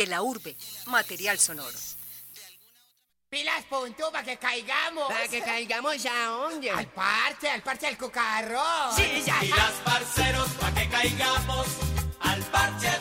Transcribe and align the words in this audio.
De 0.00 0.06
la 0.06 0.22
urbe, 0.22 0.56
material 0.86 1.38
sonoro. 1.38 1.78
Pilas, 3.28 3.62
punto, 3.68 4.10
para 4.10 4.24
que 4.24 4.38
caigamos. 4.38 5.06
Para 5.08 5.28
que 5.28 5.42
caigamos 5.42 6.06
a 6.06 6.24
dónde. 6.24 6.70
Al 6.70 6.86
parche, 6.86 7.50
al 7.50 7.62
parche 7.62 7.84
del 7.84 7.98
cucarrón. 7.98 8.96
Sí, 8.96 9.22
ya. 9.26 9.38
Pilas, 9.40 9.72
parceros, 9.84 10.48
para 10.52 10.74
que 10.74 10.88
caigamos 10.88 11.66
al 12.18 12.42
parche 12.44 12.99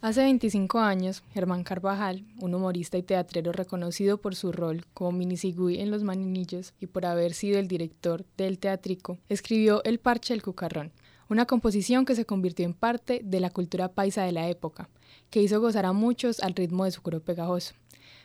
Hace 0.00 0.22
25 0.22 0.78
años, 0.78 1.24
Germán 1.34 1.64
Carvajal, 1.64 2.24
un 2.40 2.54
humorista 2.54 2.96
y 2.96 3.02
teatrero 3.02 3.50
reconocido 3.50 4.18
por 4.18 4.36
su 4.36 4.52
rol 4.52 4.86
como 4.94 5.10
minisigui 5.10 5.80
en 5.80 5.90
Los 5.90 6.04
Maninillos 6.04 6.72
y 6.78 6.86
por 6.86 7.04
haber 7.04 7.34
sido 7.34 7.58
el 7.58 7.66
director 7.66 8.24
del 8.36 8.60
teatrico, 8.60 9.18
escribió 9.28 9.82
El 9.82 9.98
Parche 9.98 10.34
del 10.34 10.42
Cucarrón, 10.44 10.92
una 11.28 11.46
composición 11.46 12.04
que 12.04 12.14
se 12.14 12.26
convirtió 12.26 12.64
en 12.64 12.74
parte 12.74 13.22
de 13.24 13.40
la 13.40 13.50
cultura 13.50 13.88
paisa 13.88 14.22
de 14.22 14.30
la 14.30 14.48
época, 14.48 14.88
que 15.30 15.42
hizo 15.42 15.60
gozar 15.60 15.84
a 15.84 15.92
muchos 15.92 16.38
al 16.44 16.54
ritmo 16.54 16.84
de 16.84 16.92
su 16.92 17.02
coro 17.02 17.18
pegajoso, 17.18 17.74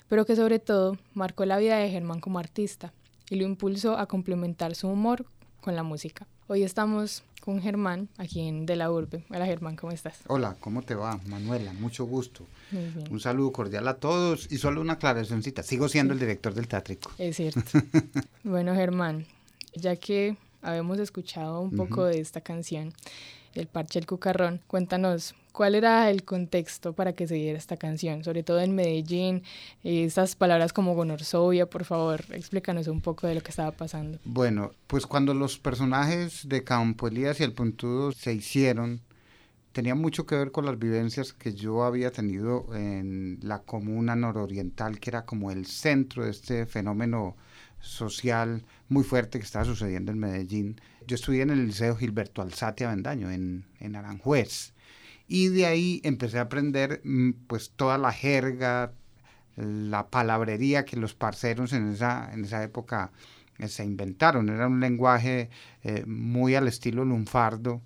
pero 0.07 0.27
que 0.27 0.35
sobre 0.35 0.59
todo 0.59 0.95
marcó 1.15 1.43
la 1.45 1.57
vida 1.57 1.77
de 1.77 1.89
Germán 1.89 2.19
como 2.19 2.37
artista 2.37 2.93
y 3.31 3.35
lo 3.37 3.45
impulsó 3.45 3.97
a 3.97 4.05
complementar 4.05 4.75
su 4.75 4.89
humor 4.89 5.25
con 5.59 5.75
la 5.75 5.81
música. 5.81 6.27
Hoy 6.45 6.61
estamos 6.61 7.23
con 7.43 7.61
Germán, 7.61 8.07
aquí 8.17 8.47
en 8.47 8.65
De 8.65 8.77
la 8.77 8.89
Urbe. 8.89 9.25
Hola 9.29 9.45
Germán, 9.45 9.75
¿cómo 9.75 9.91
estás? 9.91 10.17
Hola, 10.27 10.55
¿cómo 10.61 10.81
te 10.81 10.95
va, 10.95 11.19
Manuela? 11.27 11.73
Mucho 11.73 12.05
gusto. 12.05 12.45
Muy 12.71 12.85
bien. 12.85 13.11
Un 13.11 13.19
saludo 13.19 13.51
cordial 13.51 13.85
a 13.89 13.95
todos 13.95 14.49
y 14.49 14.59
solo 14.59 14.79
una 14.79 14.93
aclaracióncita. 14.93 15.61
Sigo 15.61 15.89
siendo 15.89 16.13
el 16.13 16.21
director 16.21 16.53
del 16.53 16.69
teatrico. 16.69 17.11
Es 17.17 17.35
cierto. 17.35 17.61
bueno, 18.45 18.73
Germán, 18.73 19.25
ya 19.75 19.97
que 19.97 20.37
habíamos 20.61 20.99
escuchado 20.99 21.59
un 21.59 21.75
poco 21.75 22.05
de 22.05 22.21
esta 22.21 22.39
canción, 22.39 22.93
El 23.55 23.67
Parche 23.67 23.99
del 23.99 24.07
Cucarrón, 24.07 24.61
cuéntanos 24.67 25.35
cuál 25.53 25.75
era 25.75 26.09
el 26.09 26.23
contexto 26.23 26.93
para 26.93 27.13
que 27.13 27.27
se 27.27 27.35
diera 27.35 27.57
esta 27.57 27.77
canción, 27.77 28.23
sobre 28.23 28.43
todo 28.43 28.59
en 28.59 28.75
Medellín, 28.75 29.43
eh, 29.83 30.03
estas 30.03 30.35
palabras 30.35 30.73
como 30.73 30.95
gonorsovia, 30.95 31.69
por 31.69 31.85
favor, 31.85 32.25
explícanos 32.31 32.87
un 32.87 32.99
poco 32.99 33.27
de 33.27 33.35
lo 33.35 33.41
que 33.41 33.51
estaba 33.51 33.71
pasando. 33.71 34.19
Bueno, 34.25 34.71
pues 34.87 35.05
cuando 35.05 35.33
los 35.33 35.57
personajes 35.57 36.49
de 36.49 36.63
Campo 36.63 37.07
Elías 37.07 37.39
y 37.39 37.43
el 37.43 37.53
Puntudo 37.53 38.11
se 38.11 38.33
hicieron, 38.33 38.99
tenía 39.71 39.95
mucho 39.95 40.25
que 40.25 40.35
ver 40.35 40.51
con 40.51 40.65
las 40.65 40.77
vivencias 40.77 41.33
que 41.33 41.53
yo 41.53 41.83
había 41.83 42.11
tenido 42.11 42.67
en 42.75 43.39
la 43.43 43.59
comuna 43.59 44.15
nororiental, 44.15 44.99
que 44.99 45.11
era 45.11 45.25
como 45.25 45.51
el 45.51 45.67
centro 45.67 46.25
de 46.25 46.31
este 46.31 46.65
fenómeno 46.65 47.37
social 47.79 48.63
muy 48.89 49.03
fuerte 49.03 49.37
que 49.37 49.45
estaba 49.45 49.65
sucediendo 49.65 50.11
en 50.11 50.19
Medellín. 50.19 50.81
Yo 51.05 51.15
estudié 51.15 51.43
en 51.43 51.51
el 51.51 51.67
Liceo 51.67 51.95
Gilberto 51.95 52.41
Alzate 52.41 52.85
Avendaño, 52.85 53.29
en, 53.29 53.65
en 53.79 53.95
Aranjuez, 53.95 54.73
y 55.27 55.49
de 55.49 55.65
ahí 55.65 56.01
empecé 56.03 56.39
a 56.39 56.43
aprender 56.43 57.01
mm, 57.03 57.31
pues 57.47 57.71
toda 57.75 57.97
la 57.97 58.11
jerga, 58.11 58.93
la 59.55 60.09
palabrería 60.09 60.85
que 60.85 60.97
los 60.97 61.13
parceros 61.13 61.73
en 61.73 61.91
esa, 61.91 62.31
en 62.33 62.45
esa 62.45 62.63
época 62.63 63.11
eh, 63.59 63.67
se 63.67 63.83
inventaron. 63.83 64.49
Era 64.49 64.67
un 64.67 64.79
lenguaje 64.79 65.49
eh, 65.83 66.03
muy 66.05 66.55
al 66.55 66.67
estilo 66.67 67.05
lunfardo, 67.05 67.81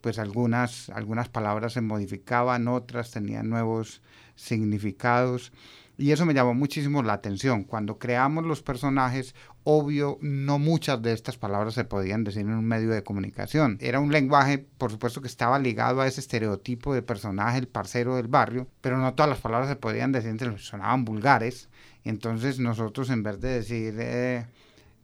pues 0.00 0.18
algunas, 0.18 0.88
algunas 0.90 1.28
palabras 1.28 1.74
se 1.74 1.80
modificaban, 1.82 2.68
otras 2.68 3.10
tenían 3.10 3.50
nuevos 3.50 4.02
significados. 4.34 5.52
Y 6.00 6.12
eso 6.12 6.24
me 6.24 6.32
llamó 6.32 6.54
muchísimo 6.54 7.02
la 7.02 7.12
atención. 7.12 7.64
Cuando 7.64 7.98
creamos 7.98 8.46
los 8.46 8.62
personajes, 8.62 9.34
obvio, 9.64 10.16
no 10.22 10.58
muchas 10.58 11.02
de 11.02 11.12
estas 11.12 11.36
palabras 11.36 11.74
se 11.74 11.84
podían 11.84 12.24
decir 12.24 12.40
en 12.40 12.54
un 12.54 12.64
medio 12.64 12.88
de 12.88 13.04
comunicación. 13.04 13.76
Era 13.82 14.00
un 14.00 14.10
lenguaje, 14.10 14.66
por 14.78 14.90
supuesto, 14.90 15.20
que 15.20 15.28
estaba 15.28 15.58
ligado 15.58 16.00
a 16.00 16.06
ese 16.06 16.20
estereotipo 16.20 16.94
de 16.94 17.02
personaje, 17.02 17.58
el 17.58 17.68
parcero 17.68 18.16
del 18.16 18.28
barrio, 18.28 18.66
pero 18.80 18.96
no 18.96 19.12
todas 19.12 19.28
las 19.28 19.40
palabras 19.40 19.68
se 19.68 19.76
podían 19.76 20.10
decir, 20.10 20.58
sonaban 20.58 21.04
vulgares. 21.04 21.68
Y 22.02 22.08
entonces 22.08 22.58
nosotros, 22.60 23.10
en 23.10 23.22
vez 23.22 23.38
de 23.38 23.50
decir 23.50 23.94
eh, 23.98 24.46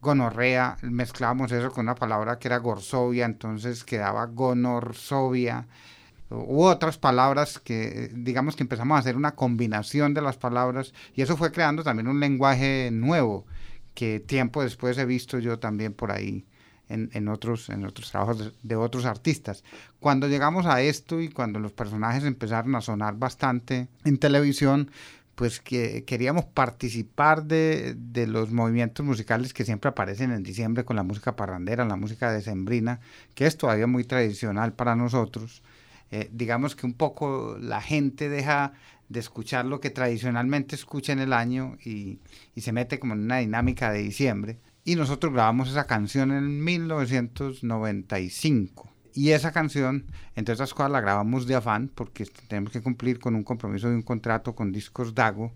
gonorrea, 0.01 0.77
mezclábamos 0.81 1.51
eso 1.51 1.69
con 1.69 1.85
una 1.85 1.93
palabra 1.93 2.39
que 2.39 2.47
era 2.47 2.57
gorsovia, 2.57 3.25
entonces 3.25 3.83
quedaba 3.83 4.25
gonorsovia 4.25 5.67
u 6.29 6.63
otras 6.63 6.97
palabras 6.97 7.59
que 7.59 8.11
digamos 8.13 8.55
que 8.55 8.63
empezamos 8.63 8.95
a 8.95 8.99
hacer 8.99 9.15
una 9.15 9.35
combinación 9.35 10.13
de 10.13 10.21
las 10.21 10.37
palabras 10.37 10.93
y 11.15 11.21
eso 11.21 11.37
fue 11.37 11.51
creando 11.51 11.83
también 11.83 12.07
un 12.07 12.19
lenguaje 12.19 12.89
nuevo 12.91 13.45
que 13.93 14.19
tiempo 14.19 14.61
después 14.61 14.97
he 14.97 15.05
visto 15.05 15.39
yo 15.39 15.59
también 15.59 15.93
por 15.93 16.11
ahí 16.11 16.45
en, 16.89 17.09
en 17.13 17.27
otros, 17.27 17.69
en 17.69 17.85
otros 17.85 18.11
trabajos 18.11 18.39
de, 18.39 18.51
de, 18.63 18.75
otros 18.75 19.05
artistas. 19.05 19.63
Cuando 19.99 20.27
llegamos 20.27 20.65
a 20.65 20.81
esto 20.81 21.19
y 21.19 21.29
cuando 21.29 21.59
los 21.59 21.73
personajes 21.73 22.23
empezaron 22.23 22.75
a 22.75 22.81
sonar 22.81 23.17
bastante 23.17 23.87
en 24.05 24.17
televisión, 24.17 24.91
pues 25.35 25.59
que 25.59 26.03
queríamos 26.05 26.45
participar 26.45 27.43
de, 27.43 27.95
de, 27.95 28.25
los 28.25 28.51
movimientos 28.51 29.05
musicales 29.05 29.53
que 29.53 29.65
siempre 29.65 29.89
aparecen 29.89 30.31
en 30.31 30.43
diciembre 30.43 30.83
con 30.83 30.95
la 30.95 31.03
música 31.03 31.35
parrandera, 31.35 31.85
la 31.85 31.95
música 31.95 32.31
decembrina, 32.31 32.99
que 33.35 33.45
es 33.45 33.55
todavía 33.57 33.87
muy 33.87 34.03
tradicional 34.03 34.73
para 34.73 34.95
nosotros. 34.95 35.61
Eh, 36.11 36.29
digamos 36.31 36.75
que 36.75 36.85
un 36.85 36.93
poco 36.93 37.57
la 37.59 37.81
gente 37.81 38.29
deja 38.29 38.73
de 39.09 39.19
escuchar 39.19 39.65
lo 39.65 39.79
que 39.79 39.89
tradicionalmente 39.89 40.75
escucha 40.75 41.13
en 41.13 41.19
el 41.19 41.33
año 41.33 41.77
y, 41.83 42.19
y, 42.55 42.61
se 42.61 42.71
mete 42.71 42.99
como 42.99 43.13
en 43.13 43.21
una 43.21 43.37
dinámica 43.37 43.91
de 43.91 43.99
diciembre. 43.99 44.59
Y 44.83 44.95
nosotros 44.95 45.33
grabamos 45.33 45.69
esa 45.69 45.85
canción 45.85 46.31
en 46.31 46.63
1995. 46.63 48.89
Y 49.13 49.31
esa 49.31 49.51
canción, 49.51 50.05
entre 50.35 50.53
otras 50.53 50.73
cosas, 50.73 50.91
la 50.91 51.01
grabamos 51.01 51.47
de 51.47 51.55
afán 51.55 51.89
porque 51.93 52.25
tenemos 52.47 52.71
que 52.71 52.81
cumplir 52.81 53.19
con 53.19 53.35
un 53.35 53.43
compromiso 53.43 53.89
de 53.89 53.95
un 53.95 54.03
contrato 54.03 54.55
con 54.55 54.71
Discos 54.71 55.15
Dago. 55.15 55.51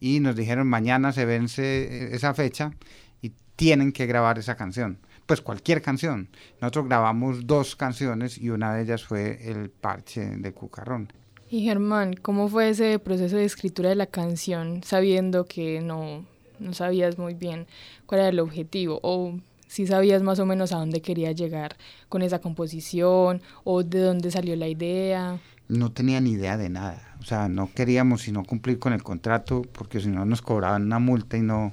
Y 0.00 0.20
nos 0.20 0.36
dijeron, 0.36 0.68
mañana 0.68 1.12
se 1.12 1.24
vence 1.24 2.14
esa 2.14 2.34
fecha 2.34 2.72
y 3.20 3.32
tienen 3.56 3.92
que 3.92 4.06
grabar 4.06 4.38
esa 4.38 4.56
canción 4.56 4.98
pues 5.32 5.40
cualquier 5.40 5.80
canción. 5.80 6.28
Nosotros 6.60 6.88
grabamos 6.88 7.46
dos 7.46 7.74
canciones 7.74 8.36
y 8.36 8.50
una 8.50 8.74
de 8.74 8.82
ellas 8.82 9.02
fue 9.02 9.38
El 9.50 9.70
Parche 9.70 10.20
de 10.20 10.52
Cucarrón. 10.52 11.10
Y 11.48 11.62
Germán, 11.62 12.12
¿cómo 12.20 12.48
fue 12.48 12.68
ese 12.68 12.98
proceso 12.98 13.36
de 13.36 13.46
escritura 13.46 13.88
de 13.88 13.94
la 13.94 14.04
canción 14.04 14.82
sabiendo 14.84 15.46
que 15.46 15.80
no, 15.80 16.26
no 16.58 16.74
sabías 16.74 17.16
muy 17.16 17.32
bien 17.32 17.66
cuál 18.04 18.20
era 18.20 18.28
el 18.28 18.40
objetivo 18.40 19.00
o 19.02 19.38
si 19.68 19.86
sabías 19.86 20.22
más 20.22 20.38
o 20.38 20.44
menos 20.44 20.70
a 20.72 20.76
dónde 20.76 21.00
quería 21.00 21.32
llegar 21.32 21.78
con 22.10 22.20
esa 22.20 22.38
composición 22.38 23.40
o 23.64 23.82
de 23.82 24.00
dónde 24.00 24.30
salió 24.30 24.54
la 24.54 24.68
idea? 24.68 25.40
No 25.68 25.92
tenía 25.92 26.20
ni 26.20 26.32
idea 26.32 26.58
de 26.58 26.68
nada, 26.68 27.16
o 27.20 27.24
sea, 27.24 27.48
no 27.48 27.70
queríamos 27.72 28.20
sino 28.20 28.44
cumplir 28.44 28.78
con 28.78 28.92
el 28.92 29.02
contrato 29.02 29.62
porque 29.72 29.98
si 29.98 30.08
no 30.08 30.26
nos 30.26 30.42
cobraban 30.42 30.82
una 30.82 30.98
multa 30.98 31.38
y 31.38 31.40
no, 31.40 31.72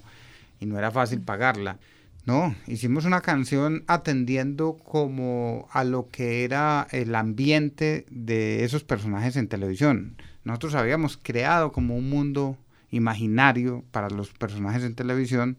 y 0.62 0.66
no 0.66 0.78
era 0.80 0.92
fácil 0.92 1.20
pagarla. 1.20 1.78
No, 2.30 2.54
hicimos 2.68 3.06
una 3.06 3.22
canción 3.22 3.84
atendiendo 3.88 4.78
como 4.78 5.68
a 5.72 5.84
lo 5.84 6.10
que 6.10 6.44
era 6.44 6.88
el 6.92 7.16
ambiente 7.16 8.06
de 8.12 8.64
esos 8.64 8.84
personajes 8.84 9.36
en 9.36 9.48
televisión. 9.48 10.16
Nosotros 10.44 10.76
habíamos 10.76 11.18
creado 11.18 11.72
como 11.72 11.98
un 11.98 12.08
mundo 12.08 12.56
imaginario 12.92 13.84
para 13.90 14.12
los 14.12 14.30
personajes 14.30 14.84
en 14.84 14.94
televisión 14.94 15.58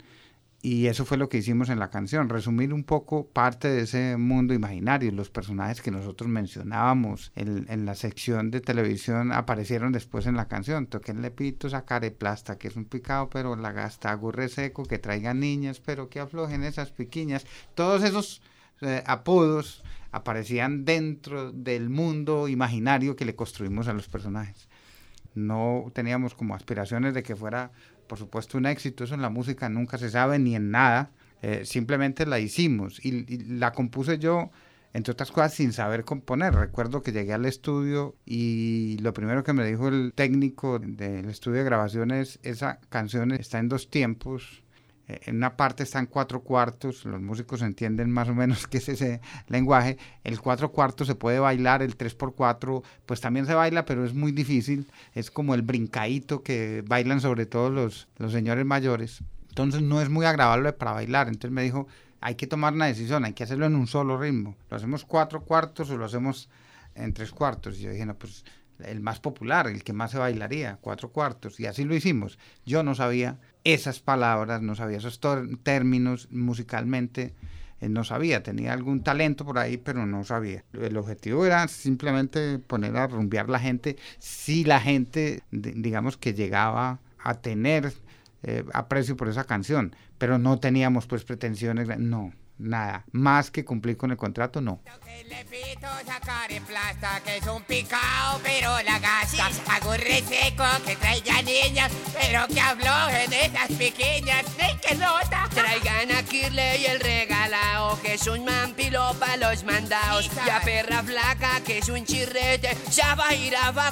y 0.63 0.89
eso 0.89 1.07
fue 1.07 1.17
lo 1.17 1.31
que 1.31 1.39
hicimos 1.39 1.71
en 1.71 1.79
la 1.79 1.89
canción, 1.89 2.29
resumir 2.29 2.75
un 2.75 2.85
poco 2.85 3.27
parte 3.27 3.69
de 3.69 3.83
ese 3.83 4.17
mundo 4.19 4.53
imaginario. 4.53 5.11
Los 5.11 5.31
personajes 5.31 5.81
que 5.81 5.91
nosotros 5.91 6.29
mencionábamos 6.29 7.33
en, 7.35 7.67
en 7.71 7.87
la 7.87 7.95
sección 7.95 8.51
de 8.51 8.61
televisión 8.61 9.33
aparecieron 9.33 9.91
después 9.93 10.27
en 10.27 10.37
la 10.37 10.49
canción. 10.49 10.87
Toquenle 10.87 11.31
pito, 11.31 11.71
sacaré 11.71 12.11
plasta, 12.11 12.59
que 12.59 12.69
es 12.69 12.77
un 12.77 12.85
picado, 12.85 13.31
pero 13.31 13.57
la 13.57 13.73
gasta, 13.73 14.11
agurre 14.11 14.51
seco, 14.51 14.85
que 14.85 14.99
traigan 14.99 15.41
niñas, 15.41 15.81
pero 15.81 16.11
que 16.11 16.21
aflojen 16.21 16.63
esas 16.63 16.91
piquiñas. 16.91 17.47
Todos 17.75 18.03
esos 18.03 18.43
eh, 18.83 19.03
apodos 19.07 19.83
aparecían 20.13 20.85
dentro 20.85 21.53
del 21.53 21.89
mundo 21.89 22.49
imaginario 22.49 23.17
que 23.17 23.25
le 23.25 23.35
construimos 23.35 23.89
a 23.89 23.95
los 23.95 24.09
personajes. 24.09 24.69
No 25.35 25.91
teníamos 25.95 26.35
como 26.35 26.55
aspiraciones 26.55 27.15
de 27.15 27.23
que 27.23 27.37
fuera 27.37 27.71
por 28.11 28.19
supuesto 28.19 28.59
un 28.59 28.67
éxito, 28.67 29.05
eso 29.05 29.15
en 29.15 29.23
la 29.23 29.31
música 29.31 29.69
nunca 29.69 29.97
se 29.97 30.11
sabe 30.11 30.41
ni 30.41 30.57
en 30.57 30.73
nada, 30.73 31.13
eh, 31.43 31.63
simplemente 31.65 32.27
la 32.27 32.41
hicimos 32.41 32.99
y, 33.05 33.25
y, 33.33 33.39
la 33.45 33.71
compuse 33.71 34.19
yo, 34.19 34.51
entre 34.93 35.13
otras 35.13 35.31
cosas, 35.31 35.55
sin 35.55 35.73
saber 35.73 36.05
componer. 36.05 36.53
Recuerdo 36.53 37.05
que 37.05 37.13
llegué 37.13 37.35
al 37.35 37.47
estudio 37.47 38.17
y 38.27 38.99
lo 39.01 39.15
primero 39.15 39.45
que 39.45 39.53
me 39.53 39.65
dijo 39.65 39.87
el 39.87 40.13
técnico 40.13 40.81
del 40.81 41.29
estudio 41.29 41.59
de 41.59 41.65
grabaciones, 41.65 42.41
esa 42.43 42.81
canción 42.89 43.31
está 43.31 43.61
en 43.61 43.69
dos 43.69 43.91
tiempos, 43.91 44.65
en 45.25 45.37
una 45.37 45.57
parte 45.57 45.83
está 45.83 45.99
en 45.99 46.07
cuatro 46.07 46.43
cuartos, 46.43 47.05
los 47.05 47.21
músicos 47.21 47.63
entienden 47.63 48.11
más 48.11 48.29
o 48.29 48.35
menos 48.35 48.67
qué 48.69 48.79
es 48.79 48.89
ese 48.89 49.21
lenguaje, 49.49 49.99
el 50.25 50.41
cuatro 50.41 50.73
cuartos 50.73 51.07
se 51.07 51.15
puede 51.15 51.39
bailar, 51.39 51.83
el 51.83 51.97
tres 51.97 52.15
por 52.15 52.35
cuatro 52.35 52.83
pues 53.07 53.21
también 53.21 53.47
se 53.47 53.55
baila, 53.55 53.85
pero 53.85 54.05
es 54.05 54.15
muy 54.15 54.33
difícil, 54.33 54.91
es 55.15 55.31
como 55.31 55.55
el 55.55 55.63
brincadito 55.63 56.43
que 56.43 56.85
bailan 56.87 57.21
sobre 57.21 57.47
todo 57.47 57.71
los, 57.71 58.09
los 58.19 58.33
señores 58.33 58.65
mayores, 58.65 59.23
entonces 59.49 59.83
no 59.83 60.01
es 60.01 60.09
muy 60.09 60.27
agradable 60.27 60.73
para 60.73 60.93
bailar, 60.93 61.29
entonces 61.29 61.51
me 61.51 61.63
dijo, 61.63 61.87
hay 62.21 62.35
que 62.35 62.47
tomar 62.47 62.75
una 62.75 62.87
decisión, 62.87 63.25
hay 63.25 63.33
que 63.33 63.45
hacerlo 63.45 63.67
en 63.67 63.75
un 63.75 63.87
solo 63.87 64.19
ritmo. 64.19 64.55
Lo 64.69 64.77
hacemos 64.77 65.05
cuatro 65.05 65.43
cuartos 65.43 65.91
o 65.91 65.97
lo 65.97 66.05
hacemos 66.05 66.49
en 66.95 67.15
tres 67.15 67.31
cuartos. 67.31 67.79
Y 67.79 67.83
yo 67.83 67.91
dije, 67.91 68.05
no, 68.05 68.15
pues 68.15 68.45
el 68.85 69.01
más 69.01 69.21
popular, 69.21 69.67
el 69.67 69.83
que 69.83 69.93
más 69.93 70.11
se 70.11 70.19
bailaría, 70.19 70.79
cuatro 70.81 71.11
cuartos. 71.11 71.59
Y 71.61 71.67
así 71.67 71.85
lo 71.85 71.95
hicimos. 71.95 72.39
Yo 72.65 72.83
no 72.83 72.95
sabía 72.95 73.39
esas 73.65 74.01
palabras, 74.01 74.63
no 74.63 74.75
sabía 74.75 74.99
esos 74.99 75.21
términos 75.63 76.29
musicalmente. 76.31 77.35
Eh, 77.81 77.89
no 77.89 78.05
sabía, 78.05 78.43
tenía 78.43 78.73
algún 78.73 79.03
talento 79.03 79.45
por 79.45 79.59
ahí, 79.59 79.77
pero 79.77 80.07
no 80.07 80.25
sabía. 80.25 80.65
El 80.73 80.97
objetivo 80.97 81.47
era 81.47 81.67
simplemente 81.69 82.59
poner 82.59 82.97
a 82.97 83.07
rumbear 83.07 83.49
la 83.49 83.59
gente, 83.59 83.97
si 84.19 84.65
la 84.65 84.81
gente, 84.81 85.43
digamos 85.51 86.17
que 86.17 86.35
llegaba 86.35 87.01
a 87.19 87.35
tener 87.35 87.93
eh, 88.43 88.65
aprecio 88.73 89.17
por 89.17 89.29
esa 89.29 89.45
canción, 89.45 89.95
pero 90.19 90.39
no 90.39 90.59
teníamos 90.59 91.07
pues 91.07 91.25
pretensiones, 91.25 91.89
no, 91.99 92.33
nada. 92.61 93.05
Más 93.13 93.51
que 93.51 93.65
cumplir 93.65 93.97
con 93.97 94.11
el 94.11 94.17
contrato, 94.17 94.61
no. 94.61 94.83
Le 95.29 95.45
pito 95.45 95.89
sacar 96.07 96.51
en 96.51 96.65
plasta, 96.65 97.21
que 97.25 97.37
es 97.37 97.47
un 97.47 97.63
picao, 97.63 98.41
pero 98.43 98.81
la 98.83 98.99
gasta. 98.99 99.49
Hago 99.69 99.95
reseco, 99.95 100.65
que 100.87 100.97
traiga 100.97 101.43
niñas, 101.43 101.93
pero 102.19 102.47
que 102.49 102.61
habló 102.61 103.09
en 103.11 103.33
esas 103.33 103.69
pequeñas, 103.73 104.45
de 104.57 104.79
que 104.81 104.95
nota. 104.95 105.49
Traigan 105.55 106.11
a 106.13 106.23
Kirley 106.23 106.87
el 106.87 107.01
regalao, 107.01 108.01
que 108.01 108.15
es 108.15 108.27
un 108.27 108.45
mampilo 108.45 109.15
pa' 109.19 109.37
los 109.37 109.65
mandados. 109.65 110.31
Y 110.47 110.51
a 110.51 110.61
perra 110.61 111.03
flaca, 111.03 111.61
que 111.65 111.79
es 111.79 111.89
un 111.89 112.05
chirrete, 112.05 112.77
ya 112.91 113.15
va 113.15 113.31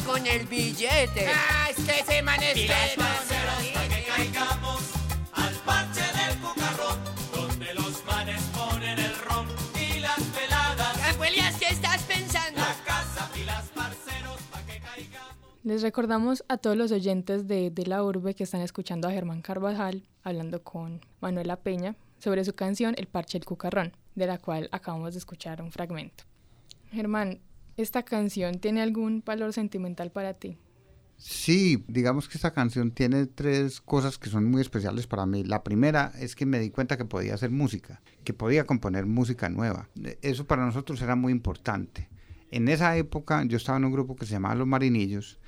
con 0.04 0.26
el 0.26 0.46
billete. 0.46 1.26
Ah, 1.28 1.68
es 1.70 1.84
que 1.84 2.04
se 2.04 2.22
maneja. 2.22 2.58
Y 2.58 2.66
las 2.66 2.90
parceros, 2.96 3.66
pa' 3.74 3.88
que 3.94 4.04
caigamos 4.04 4.57
Les 15.68 15.82
recordamos 15.82 16.42
a 16.48 16.56
todos 16.56 16.78
los 16.78 16.92
oyentes 16.92 17.46
de, 17.46 17.70
de 17.70 17.84
la 17.84 18.02
urbe 18.02 18.32
que 18.34 18.44
están 18.44 18.62
escuchando 18.62 19.06
a 19.06 19.10
Germán 19.10 19.42
Carvajal 19.42 20.08
hablando 20.22 20.64
con 20.64 21.02
Manuela 21.20 21.60
Peña 21.60 21.94
sobre 22.18 22.42
su 22.46 22.54
canción 22.54 22.94
El 22.96 23.06
Parche 23.06 23.38
del 23.38 23.44
Cucarrón, 23.44 23.92
de 24.14 24.26
la 24.26 24.38
cual 24.38 24.70
acabamos 24.72 25.12
de 25.12 25.18
escuchar 25.18 25.60
un 25.60 25.70
fragmento. 25.70 26.24
Germán, 26.90 27.40
¿esta 27.76 28.02
canción 28.02 28.60
tiene 28.60 28.80
algún 28.80 29.22
valor 29.26 29.52
sentimental 29.52 30.10
para 30.10 30.32
ti? 30.32 30.56
Sí, 31.18 31.84
digamos 31.86 32.30
que 32.30 32.38
esta 32.38 32.54
canción 32.54 32.90
tiene 32.90 33.26
tres 33.26 33.82
cosas 33.82 34.16
que 34.16 34.30
son 34.30 34.50
muy 34.50 34.62
especiales 34.62 35.06
para 35.06 35.26
mí. 35.26 35.44
La 35.44 35.64
primera 35.64 36.12
es 36.18 36.34
que 36.34 36.46
me 36.46 36.60
di 36.60 36.70
cuenta 36.70 36.96
que 36.96 37.04
podía 37.04 37.34
hacer 37.34 37.50
música, 37.50 38.00
que 38.24 38.32
podía 38.32 38.64
componer 38.64 39.04
música 39.04 39.50
nueva. 39.50 39.90
Eso 40.22 40.46
para 40.46 40.64
nosotros 40.64 41.02
era 41.02 41.14
muy 41.14 41.30
importante. 41.30 42.08
En 42.50 42.68
esa 42.68 42.96
época 42.96 43.44
yo 43.44 43.58
estaba 43.58 43.76
en 43.76 43.84
un 43.84 43.92
grupo 43.92 44.16
que 44.16 44.24
se 44.24 44.32
llamaba 44.32 44.54
Los 44.54 44.66
Marinillos 44.66 45.38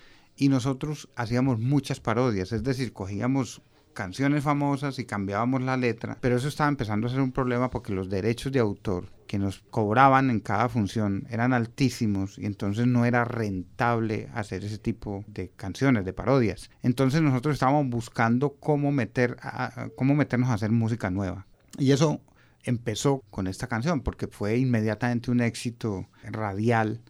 y 0.40 0.48
nosotros 0.48 1.08
hacíamos 1.14 1.60
muchas 1.60 2.00
parodias, 2.00 2.50
es 2.52 2.64
decir, 2.64 2.92
cogíamos 2.92 3.62
canciones 3.92 4.42
famosas 4.42 4.98
y 4.98 5.04
cambiábamos 5.04 5.60
la 5.62 5.76
letra, 5.76 6.16
pero 6.20 6.36
eso 6.36 6.48
estaba 6.48 6.70
empezando 6.70 7.06
a 7.06 7.10
ser 7.10 7.20
un 7.20 7.32
problema 7.32 7.70
porque 7.70 7.92
los 7.92 8.08
derechos 8.08 8.50
de 8.50 8.58
autor 8.60 9.08
que 9.26 9.38
nos 9.38 9.60
cobraban 9.70 10.30
en 10.30 10.40
cada 10.40 10.68
función 10.68 11.26
eran 11.28 11.52
altísimos 11.52 12.38
y 12.38 12.46
entonces 12.46 12.86
no 12.86 13.04
era 13.04 13.24
rentable 13.24 14.28
hacer 14.32 14.64
ese 14.64 14.78
tipo 14.78 15.24
de 15.26 15.50
canciones, 15.50 16.04
de 16.04 16.12
parodias. 16.14 16.70
Entonces 16.82 17.20
nosotros 17.20 17.52
estábamos 17.54 17.88
buscando 17.90 18.54
cómo, 18.58 18.90
meter 18.92 19.36
a- 19.42 19.88
cómo 19.96 20.14
meternos 20.14 20.48
a 20.48 20.54
hacer 20.54 20.70
música 20.70 21.10
nueva. 21.10 21.46
Y 21.78 21.92
eso 21.92 22.22
empezó 22.64 23.22
con 23.30 23.46
esta 23.46 23.66
canción 23.66 24.00
porque 24.00 24.26
fue 24.26 24.56
inmediatamente 24.56 25.30
un 25.30 25.40
éxito 25.42 26.08
radial 26.24 27.02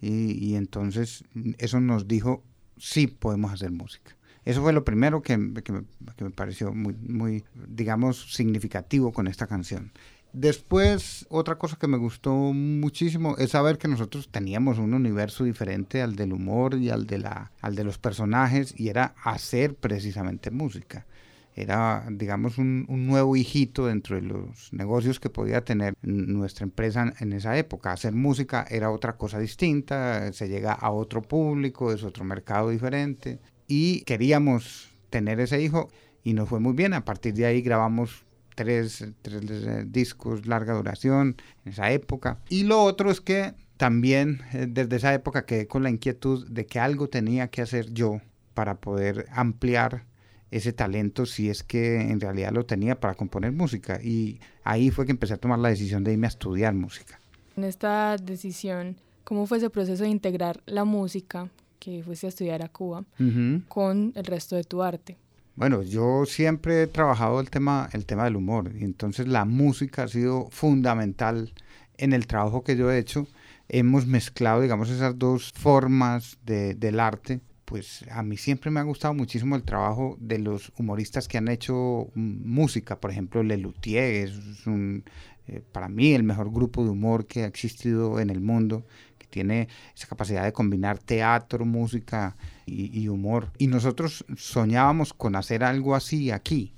y, 0.00 0.32
y 0.44 0.56
entonces 0.56 1.24
eso 1.58 1.80
nos 1.80 2.06
dijo, 2.06 2.44
sí 2.76 3.06
podemos 3.06 3.52
hacer 3.52 3.70
música. 3.70 4.16
Eso 4.44 4.62
fue 4.62 4.72
lo 4.72 4.84
primero 4.84 5.22
que, 5.22 5.32
que 5.64 5.72
me, 5.72 6.30
pareció 6.30 6.72
muy, 6.72 6.94
muy, 6.94 7.44
digamos, 7.68 8.32
significativo 8.32 9.12
con 9.12 9.26
esta 9.26 9.48
canción. 9.48 9.90
Después, 10.32 11.26
otra 11.30 11.56
cosa 11.56 11.78
que 11.80 11.88
me 11.88 11.96
gustó 11.96 12.32
muchísimo 12.32 13.36
es 13.38 13.52
saber 13.52 13.78
que 13.78 13.88
nosotros 13.88 14.28
teníamos 14.30 14.78
un 14.78 14.94
universo 14.94 15.44
diferente 15.44 16.02
al 16.02 16.14
del 16.14 16.32
humor 16.32 16.74
y 16.74 16.90
al 16.90 17.06
de, 17.06 17.18
la, 17.18 17.52
al 17.60 17.74
de 17.74 17.84
los 17.84 17.98
personajes 17.98 18.74
y 18.78 18.88
era 18.88 19.14
hacer 19.24 19.74
precisamente 19.74 20.50
música. 20.50 21.06
Era, 21.58 22.06
digamos, 22.10 22.58
un, 22.58 22.84
nuevo 22.86 23.34
hijito 23.34 23.86
dentro 23.86 24.16
de 24.16 24.22
los 24.22 24.70
negocios 24.74 25.18
que 25.18 25.30
podía 25.30 25.64
tener 25.64 25.94
nuestra 26.02 26.64
empresa 26.64 27.14
en 27.18 27.32
esa 27.32 27.56
época. 27.56 27.92
Hacer 27.92 28.12
música 28.12 28.66
era 28.68 28.90
otra 28.90 29.16
cosa 29.16 29.38
distinta, 29.38 30.30
se 30.34 30.48
llega 30.48 30.72
a 30.74 30.90
otro 30.90 31.22
público, 31.22 31.92
es 31.92 32.04
otro 32.04 32.24
mercado 32.24 32.68
diferente 32.68 33.40
y 33.66 34.02
queríamos 34.02 34.90
tener 35.08 35.40
ese 35.40 35.62
hijo 35.62 35.88
y 36.22 36.34
nos 36.34 36.46
fue 36.46 36.60
muy 36.60 36.74
bien. 36.74 36.92
A 36.92 37.06
partir 37.06 37.32
de 37.32 37.46
ahí 37.46 37.62
grabamos 37.62 38.26
tres, 38.54 39.06
tres 39.22 39.42
eh, 39.48 39.84
discos 39.86 40.46
larga 40.46 40.74
duración 40.74 41.36
en 41.64 41.72
esa 41.72 41.90
época. 41.90 42.38
Y 42.50 42.64
lo 42.64 42.82
otro 42.82 43.10
es 43.10 43.22
que 43.22 43.54
también 43.78 44.42
eh, 44.52 44.66
desde 44.68 44.96
esa 44.96 45.14
época 45.14 45.46
quedé 45.46 45.66
con 45.66 45.82
la 45.82 45.88
inquietud 45.90 46.46
de 46.48 46.66
que 46.66 46.80
algo 46.80 47.08
tenía 47.08 47.48
que 47.48 47.62
hacer 47.62 47.94
yo 47.94 48.20
para 48.52 48.78
poder 48.78 49.26
ampliar 49.32 50.04
ese 50.50 50.72
talento 50.72 51.26
si 51.26 51.50
es 51.50 51.62
que 51.62 52.00
en 52.00 52.20
realidad 52.20 52.52
lo 52.52 52.64
tenía 52.66 52.98
para 53.00 53.14
componer 53.14 53.52
música. 53.52 54.00
Y 54.02 54.40
ahí 54.64 54.90
fue 54.90 55.04
que 55.06 55.12
empecé 55.12 55.34
a 55.34 55.38
tomar 55.38 55.58
la 55.58 55.68
decisión 55.70 56.04
de 56.04 56.12
irme 56.12 56.26
a 56.26 56.28
estudiar 56.28 56.74
música. 56.74 57.20
En 57.56 57.64
esta 57.64 58.16
decisión, 58.16 58.96
¿cómo 59.24 59.46
fue 59.46 59.58
ese 59.58 59.70
proceso 59.70 60.02
de 60.04 60.10
integrar 60.10 60.60
la 60.66 60.84
música 60.84 61.48
que 61.78 62.02
fuiste 62.02 62.26
a 62.26 62.28
estudiar 62.28 62.62
a 62.62 62.68
Cuba 62.68 63.04
con 63.68 64.12
el 64.14 64.24
resto 64.24 64.56
de 64.56 64.64
tu 64.64 64.82
arte? 64.82 65.16
Bueno, 65.56 65.82
yo 65.82 66.26
siempre 66.26 66.82
he 66.82 66.86
trabajado 66.86 67.40
el 67.40 67.48
tema, 67.48 67.88
el 67.92 68.04
tema 68.04 68.24
del 68.24 68.36
humor 68.36 68.72
y 68.78 68.84
entonces 68.84 69.26
la 69.26 69.44
música 69.46 70.02
ha 70.02 70.08
sido 70.08 70.48
fundamental 70.50 71.52
en 71.96 72.12
el 72.12 72.26
trabajo 72.26 72.62
que 72.62 72.76
yo 72.76 72.90
he 72.92 72.98
hecho. 72.98 73.26
Hemos 73.68 74.06
mezclado, 74.06 74.60
digamos, 74.60 74.90
esas 74.90 75.18
dos 75.18 75.52
formas 75.54 76.36
de- 76.44 76.74
del 76.74 77.00
arte. 77.00 77.40
Pues 77.66 78.04
a 78.12 78.22
mí 78.22 78.36
siempre 78.36 78.70
me 78.70 78.78
ha 78.78 78.84
gustado 78.84 79.12
muchísimo 79.12 79.56
el 79.56 79.64
trabajo 79.64 80.16
de 80.20 80.38
los 80.38 80.72
humoristas 80.78 81.26
que 81.26 81.36
han 81.36 81.48
hecho 81.48 82.10
música. 82.14 83.00
Por 83.00 83.10
ejemplo, 83.10 83.42
Lelutier 83.42 84.28
es 84.28 84.66
un, 84.68 85.04
eh, 85.48 85.60
para 85.72 85.88
mí 85.88 86.14
el 86.14 86.22
mejor 86.22 86.52
grupo 86.52 86.84
de 86.84 86.90
humor 86.90 87.26
que 87.26 87.42
ha 87.42 87.46
existido 87.46 88.20
en 88.20 88.30
el 88.30 88.40
mundo 88.40 88.86
que 89.18 89.26
tiene 89.26 89.68
esa 89.96 90.06
capacidad 90.06 90.44
de 90.44 90.52
combinar 90.52 90.98
teatro, 90.98 91.66
música 91.66 92.36
y, 92.66 92.96
y 92.96 93.08
humor. 93.08 93.50
Y 93.58 93.66
nosotros 93.66 94.24
soñábamos 94.36 95.12
con 95.12 95.34
hacer 95.34 95.64
algo 95.64 95.96
así 95.96 96.30
aquí. 96.30 96.72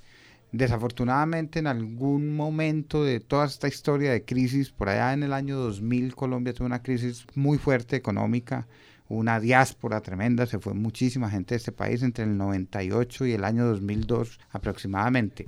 Desafortunadamente, 0.52 1.58
en 1.58 1.66
algún 1.66 2.34
momento 2.34 3.04
de 3.04 3.20
toda 3.20 3.44
esta 3.44 3.68
historia 3.68 4.10
de 4.10 4.24
crisis, 4.24 4.70
por 4.70 4.88
allá 4.88 5.12
en 5.12 5.22
el 5.22 5.34
año 5.34 5.58
2000, 5.58 6.14
Colombia 6.14 6.54
tuvo 6.54 6.66
una 6.66 6.82
crisis 6.82 7.26
muy 7.34 7.58
fuerte 7.58 7.96
económica, 7.96 8.66
una 9.08 9.40
diáspora 9.40 10.00
tremenda, 10.02 10.46
se 10.46 10.58
fue 10.58 10.74
muchísima 10.74 11.30
gente 11.30 11.54
de 11.54 11.58
este 11.58 11.72
país 11.72 12.02
entre 12.02 12.24
el 12.24 12.36
98 12.36 13.26
y 13.26 13.32
el 13.32 13.44
año 13.44 13.64
2002 13.66 14.38
aproximadamente. 14.50 15.46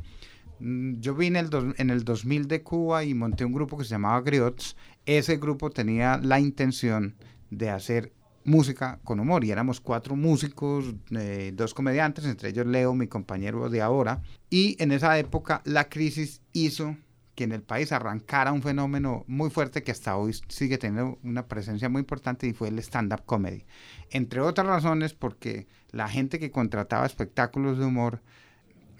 Mm, 0.60 1.00
Yo 1.00 1.14
vine 1.14 1.38
el 1.40 1.50
dos- 1.50 1.74
en 1.78 1.90
el 1.90 2.04
2000 2.04 2.46
de 2.48 2.62
Cuba 2.62 3.04
y 3.04 3.14
monté 3.14 3.44
un 3.44 3.52
grupo 3.52 3.76
que 3.78 3.84
se 3.84 3.90
llamaba 3.90 4.20
Griots. 4.20 4.76
Ese 5.06 5.36
grupo 5.38 5.70
tenía 5.70 6.18
la 6.22 6.38
intención 6.40 7.14
de 7.50 7.70
hacer 7.70 8.12
música 8.44 8.98
con 9.04 9.20
humor 9.20 9.44
y 9.44 9.50
éramos 9.50 9.80
cuatro 9.80 10.16
músicos, 10.16 10.94
eh, 11.10 11.52
dos 11.54 11.74
comediantes, 11.74 12.24
entre 12.24 12.48
ellos 12.50 12.66
Leo, 12.66 12.94
mi 12.94 13.06
compañero 13.06 13.68
de 13.68 13.82
ahora. 13.82 14.22
Y 14.48 14.76
en 14.82 14.92
esa 14.92 15.18
época 15.18 15.60
la 15.64 15.88
crisis 15.88 16.40
hizo 16.52 16.96
que 17.34 17.44
en 17.44 17.52
el 17.52 17.62
país 17.62 17.92
arrancara 17.92 18.52
un 18.52 18.62
fenómeno 18.62 19.24
muy 19.26 19.50
fuerte 19.50 19.82
que 19.82 19.92
hasta 19.92 20.16
hoy 20.16 20.34
sigue 20.48 20.78
teniendo 20.78 21.18
una 21.22 21.46
presencia 21.46 21.88
muy 21.88 22.00
importante 22.00 22.46
y 22.46 22.52
fue 22.52 22.68
el 22.68 22.78
stand-up 22.78 23.24
comedy. 23.24 23.64
Entre 24.10 24.40
otras 24.40 24.66
razones 24.66 25.14
porque 25.14 25.66
la 25.90 26.08
gente 26.08 26.38
que 26.38 26.50
contrataba 26.50 27.06
espectáculos 27.06 27.78
de 27.78 27.86
humor 27.86 28.20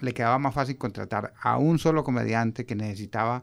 le 0.01 0.15
quedaba 0.15 0.39
más 0.39 0.55
fácil 0.55 0.79
contratar 0.79 1.35
a 1.41 1.59
un 1.59 1.79
solo 1.79 2.05
comediante 2.05 2.65
que 2.65 2.75
necesitaba 2.75 3.43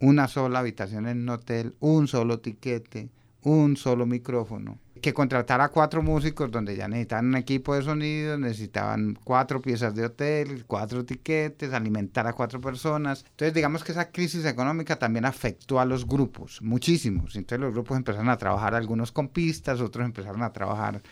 una 0.00 0.26
sola 0.26 0.58
habitación 0.58 1.06
en 1.06 1.22
un 1.22 1.28
hotel, 1.28 1.76
un 1.78 2.08
solo 2.08 2.40
tiquete, 2.40 3.08
un 3.42 3.76
solo 3.76 4.06
micrófono, 4.06 4.78
que 5.00 5.12
contratar 5.12 5.68
cuatro 5.70 6.02
músicos 6.02 6.50
donde 6.50 6.76
ya 6.76 6.86
necesitaban 6.86 7.26
un 7.26 7.36
equipo 7.36 7.74
de 7.74 7.82
sonido, 7.82 8.38
necesitaban 8.38 9.18
cuatro 9.24 9.60
piezas 9.60 9.94
de 9.94 10.04
hotel, 10.04 10.64
cuatro 10.66 11.04
tiquetes, 11.04 11.72
alimentar 11.72 12.26
a 12.26 12.32
cuatro 12.32 12.60
personas. 12.60 13.24
Entonces 13.30 13.52
digamos 13.52 13.82
que 13.82 13.92
esa 13.92 14.10
crisis 14.10 14.44
económica 14.44 14.96
también 14.96 15.24
afectó 15.24 15.80
a 15.80 15.84
los 15.84 16.06
grupos, 16.06 16.62
muchísimos. 16.62 17.34
Entonces 17.34 17.60
los 17.60 17.72
grupos 17.72 17.96
empezaron 17.96 18.28
a 18.28 18.38
trabajar 18.38 18.76
algunos 18.76 19.10
con 19.10 19.28
pistas, 19.28 19.80
otros 19.80 20.06
empezaron 20.06 20.42
a 20.42 20.52
trabajar 20.52 21.02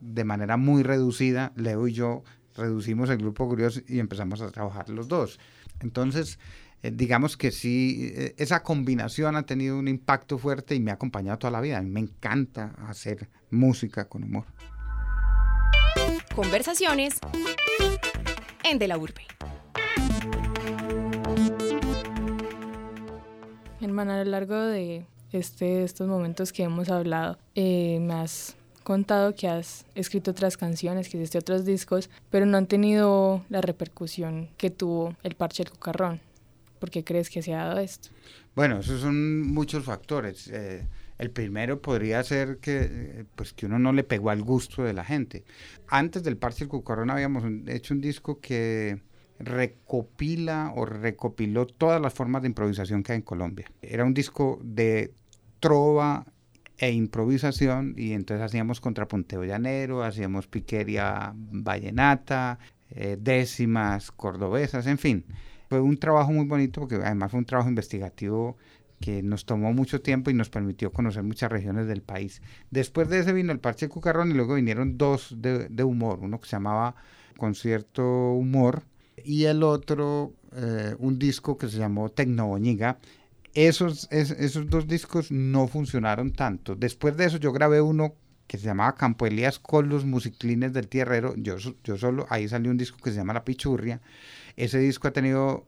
de 0.00 0.24
manera 0.24 0.58
muy 0.58 0.82
reducida. 0.82 1.52
Leo 1.56 1.88
y 1.88 1.94
yo 1.94 2.22
reducimos 2.56 3.08
el 3.08 3.18
grupo 3.18 3.48
curioso 3.48 3.80
y 3.88 4.00
empezamos 4.00 4.42
a 4.42 4.50
trabajar 4.50 4.90
los 4.90 5.08
dos. 5.08 5.40
Entonces, 5.80 6.38
eh, 6.82 6.90
digamos 6.90 7.36
que 7.36 7.50
sí, 7.50 8.12
eh, 8.14 8.34
esa 8.38 8.62
combinación 8.62 9.36
ha 9.36 9.44
tenido 9.44 9.78
un 9.78 9.88
impacto 9.88 10.38
fuerte 10.38 10.74
y 10.74 10.80
me 10.80 10.90
ha 10.90 10.94
acompañado 10.94 11.38
toda 11.38 11.50
la 11.50 11.60
vida. 11.60 11.78
A 11.78 11.82
mí 11.82 11.90
me 11.90 12.00
encanta 12.00 12.74
hacer 12.86 13.28
música 13.50 14.08
con 14.08 14.24
humor. 14.24 14.46
Conversaciones 16.34 17.18
en 18.64 18.78
De 18.78 18.88
la 18.88 18.96
Urbe. 18.96 19.26
Hermana, 23.80 24.20
a 24.20 24.24
lo 24.24 24.30
largo 24.30 24.56
de 24.56 25.04
este, 25.32 25.84
estos 25.84 26.08
momentos 26.08 26.52
que 26.52 26.62
hemos 26.62 26.88
hablado, 26.88 27.38
eh, 27.54 27.98
me 28.00 28.14
has 28.14 28.56
contado 28.84 29.34
que 29.34 29.48
has 29.48 29.84
escrito 29.94 30.30
otras 30.30 30.56
canciones, 30.56 31.08
que 31.08 31.18
hiciste 31.18 31.38
otros 31.38 31.64
discos, 31.64 32.10
pero 32.30 32.46
no 32.46 32.56
han 32.56 32.66
tenido 32.66 33.44
la 33.48 33.60
repercusión 33.60 34.48
que 34.56 34.70
tuvo 34.70 35.14
el 35.22 35.34
parche 35.34 35.64
del 35.64 35.72
cucarrón. 35.72 36.20
¿Por 36.80 36.90
qué 36.90 37.04
crees 37.04 37.30
que 37.30 37.42
se 37.42 37.54
ha 37.54 37.66
dado 37.66 37.78
esto? 37.78 38.08
Bueno, 38.56 38.80
esos 38.80 39.02
son 39.02 39.42
muchos 39.42 39.84
factores. 39.84 40.48
Eh, 40.48 40.88
el 41.18 41.30
primero 41.30 41.80
podría 41.80 42.24
ser 42.24 42.58
que, 42.58 42.88
eh, 42.90 43.24
pues, 43.36 43.52
que 43.52 43.66
uno 43.66 43.78
no 43.78 43.92
le 43.92 44.02
pegó 44.02 44.30
al 44.30 44.42
gusto 44.42 44.82
de 44.82 44.94
la 44.94 45.04
gente. 45.04 45.44
Antes 45.86 46.22
del 46.22 46.38
parche 46.38 46.66
del 46.66 47.12
habíamos 47.12 47.44
hecho 47.68 47.94
un 47.94 48.00
disco 48.00 48.40
que 48.40 49.02
recopila 49.38 50.72
o 50.74 50.86
recopiló 50.86 51.66
todas 51.66 52.00
las 52.00 52.14
formas 52.14 52.42
de 52.42 52.48
improvisación 52.48 53.02
que 53.02 53.12
hay 53.12 53.18
en 53.18 53.22
Colombia. 53.22 53.70
Era 53.82 54.04
un 54.04 54.14
disco 54.14 54.58
de 54.62 55.12
trova 55.60 56.26
e 56.78 56.90
improvisación 56.92 57.94
y 57.96 58.12
entonces 58.12 58.42
hacíamos 58.42 58.80
contrapunteo 58.80 59.44
llanero, 59.44 60.02
hacíamos 60.02 60.46
piquería 60.46 61.32
vallenata, 61.34 62.58
eh, 62.90 63.18
décimas 63.20 64.10
cordobesas, 64.10 64.86
en 64.86 64.98
fin. 64.98 65.24
Fue 65.70 65.80
un 65.80 65.98
trabajo 65.98 66.32
muy 66.32 66.46
bonito 66.46 66.80
porque 66.80 66.96
además 66.96 67.30
fue 67.30 67.38
un 67.38 67.46
trabajo 67.46 67.68
investigativo 67.68 68.56
que 69.00 69.22
nos 69.22 69.44
tomó 69.44 69.72
mucho 69.72 70.00
tiempo 70.00 70.28
y 70.28 70.34
nos 70.34 70.50
permitió 70.50 70.92
conocer 70.92 71.22
muchas 71.22 71.48
regiones 71.48 71.86
del 71.86 72.02
país. 72.02 72.42
Después 72.72 73.08
de 73.08 73.20
ese 73.20 73.32
vino 73.32 73.52
el 73.52 73.60
Parche 73.60 73.88
Cucarrón 73.88 74.32
y 74.32 74.34
luego 74.34 74.54
vinieron 74.56 74.98
dos 74.98 75.32
de, 75.38 75.84
humor, 75.84 76.18
uno 76.22 76.40
que 76.40 76.48
se 76.48 76.56
llamaba 76.56 76.96
Concierto 77.38 78.32
Humor 78.32 78.82
y 79.24 79.44
el 79.44 79.62
otro 79.62 80.32
eh, 80.56 80.96
un 80.98 81.20
disco 81.20 81.56
que 81.56 81.68
se 81.68 81.78
llamó 81.78 82.08
Tecnoboñiga. 82.08 82.98
Esos, 83.54 84.08
esos 84.10 84.68
dos 84.68 84.88
discos 84.88 85.30
no 85.30 85.68
funcionaron 85.68 86.32
tanto. 86.32 86.74
Después 86.74 87.16
de 87.16 87.26
eso 87.26 87.36
yo 87.36 87.52
grabé 87.52 87.80
uno 87.80 88.16
que 88.48 88.58
se 88.58 88.64
llamaba 88.64 88.96
Campo 88.96 89.24
Elías 89.24 89.60
con 89.60 89.88
los 89.88 90.04
musiclines 90.04 90.72
del 90.72 90.88
tierrero. 90.88 91.34
Yo, 91.36 91.58
yo 91.84 91.96
solo, 91.96 92.26
ahí 92.28 92.48
salió 92.48 92.72
un 92.72 92.76
disco 92.76 92.98
que 92.98 93.10
se 93.10 93.18
llama 93.18 93.34
La 93.34 93.44
Pichurria. 93.44 94.00
Ese 94.60 94.78
disco 94.78 95.08
ha 95.08 95.12
tenido 95.12 95.64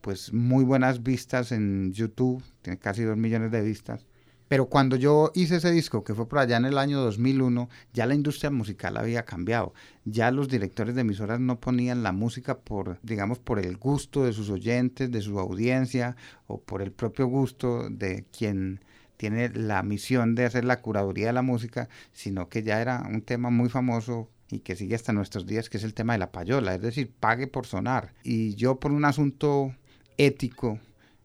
pues 0.00 0.32
muy 0.32 0.62
buenas 0.62 1.02
vistas 1.02 1.50
en 1.50 1.92
YouTube, 1.92 2.40
tiene 2.62 2.78
casi 2.78 3.02
dos 3.02 3.16
millones 3.16 3.50
de 3.50 3.62
vistas. 3.62 4.06
Pero 4.46 4.66
cuando 4.66 4.94
yo 4.94 5.32
hice 5.34 5.56
ese 5.56 5.72
disco, 5.72 6.04
que 6.04 6.14
fue 6.14 6.28
por 6.28 6.38
allá 6.38 6.56
en 6.56 6.66
el 6.66 6.78
año 6.78 7.00
2001, 7.00 7.68
ya 7.92 8.06
la 8.06 8.14
industria 8.14 8.52
musical 8.52 8.96
había 8.96 9.24
cambiado. 9.24 9.74
Ya 10.04 10.30
los 10.30 10.46
directores 10.46 10.94
de 10.94 11.00
emisoras 11.00 11.40
no 11.40 11.58
ponían 11.58 12.04
la 12.04 12.12
música 12.12 12.58
por, 12.58 13.00
digamos, 13.02 13.40
por 13.40 13.58
el 13.58 13.76
gusto 13.76 14.24
de 14.24 14.32
sus 14.32 14.50
oyentes, 14.50 15.10
de 15.10 15.20
su 15.20 15.40
audiencia, 15.40 16.14
o 16.46 16.60
por 16.60 16.80
el 16.80 16.92
propio 16.92 17.26
gusto 17.26 17.90
de 17.90 18.24
quien 18.30 18.84
tiene 19.16 19.48
la 19.48 19.82
misión 19.82 20.36
de 20.36 20.44
hacer 20.44 20.64
la 20.64 20.80
curaduría 20.80 21.26
de 21.26 21.32
la 21.32 21.42
música, 21.42 21.88
sino 22.12 22.48
que 22.48 22.62
ya 22.62 22.80
era 22.80 23.02
un 23.10 23.22
tema 23.22 23.50
muy 23.50 23.68
famoso 23.68 24.28
y 24.52 24.60
que 24.60 24.76
sigue 24.76 24.94
hasta 24.94 25.14
nuestros 25.14 25.46
días, 25.46 25.70
que 25.70 25.78
es 25.78 25.84
el 25.84 25.94
tema 25.94 26.12
de 26.12 26.18
la 26.18 26.30
payola, 26.30 26.74
es 26.74 26.82
decir, 26.82 27.10
pague 27.18 27.46
por 27.46 27.66
sonar. 27.66 28.12
Y 28.22 28.54
yo 28.54 28.78
por 28.78 28.92
un 28.92 29.06
asunto 29.06 29.74
ético, 30.18 30.78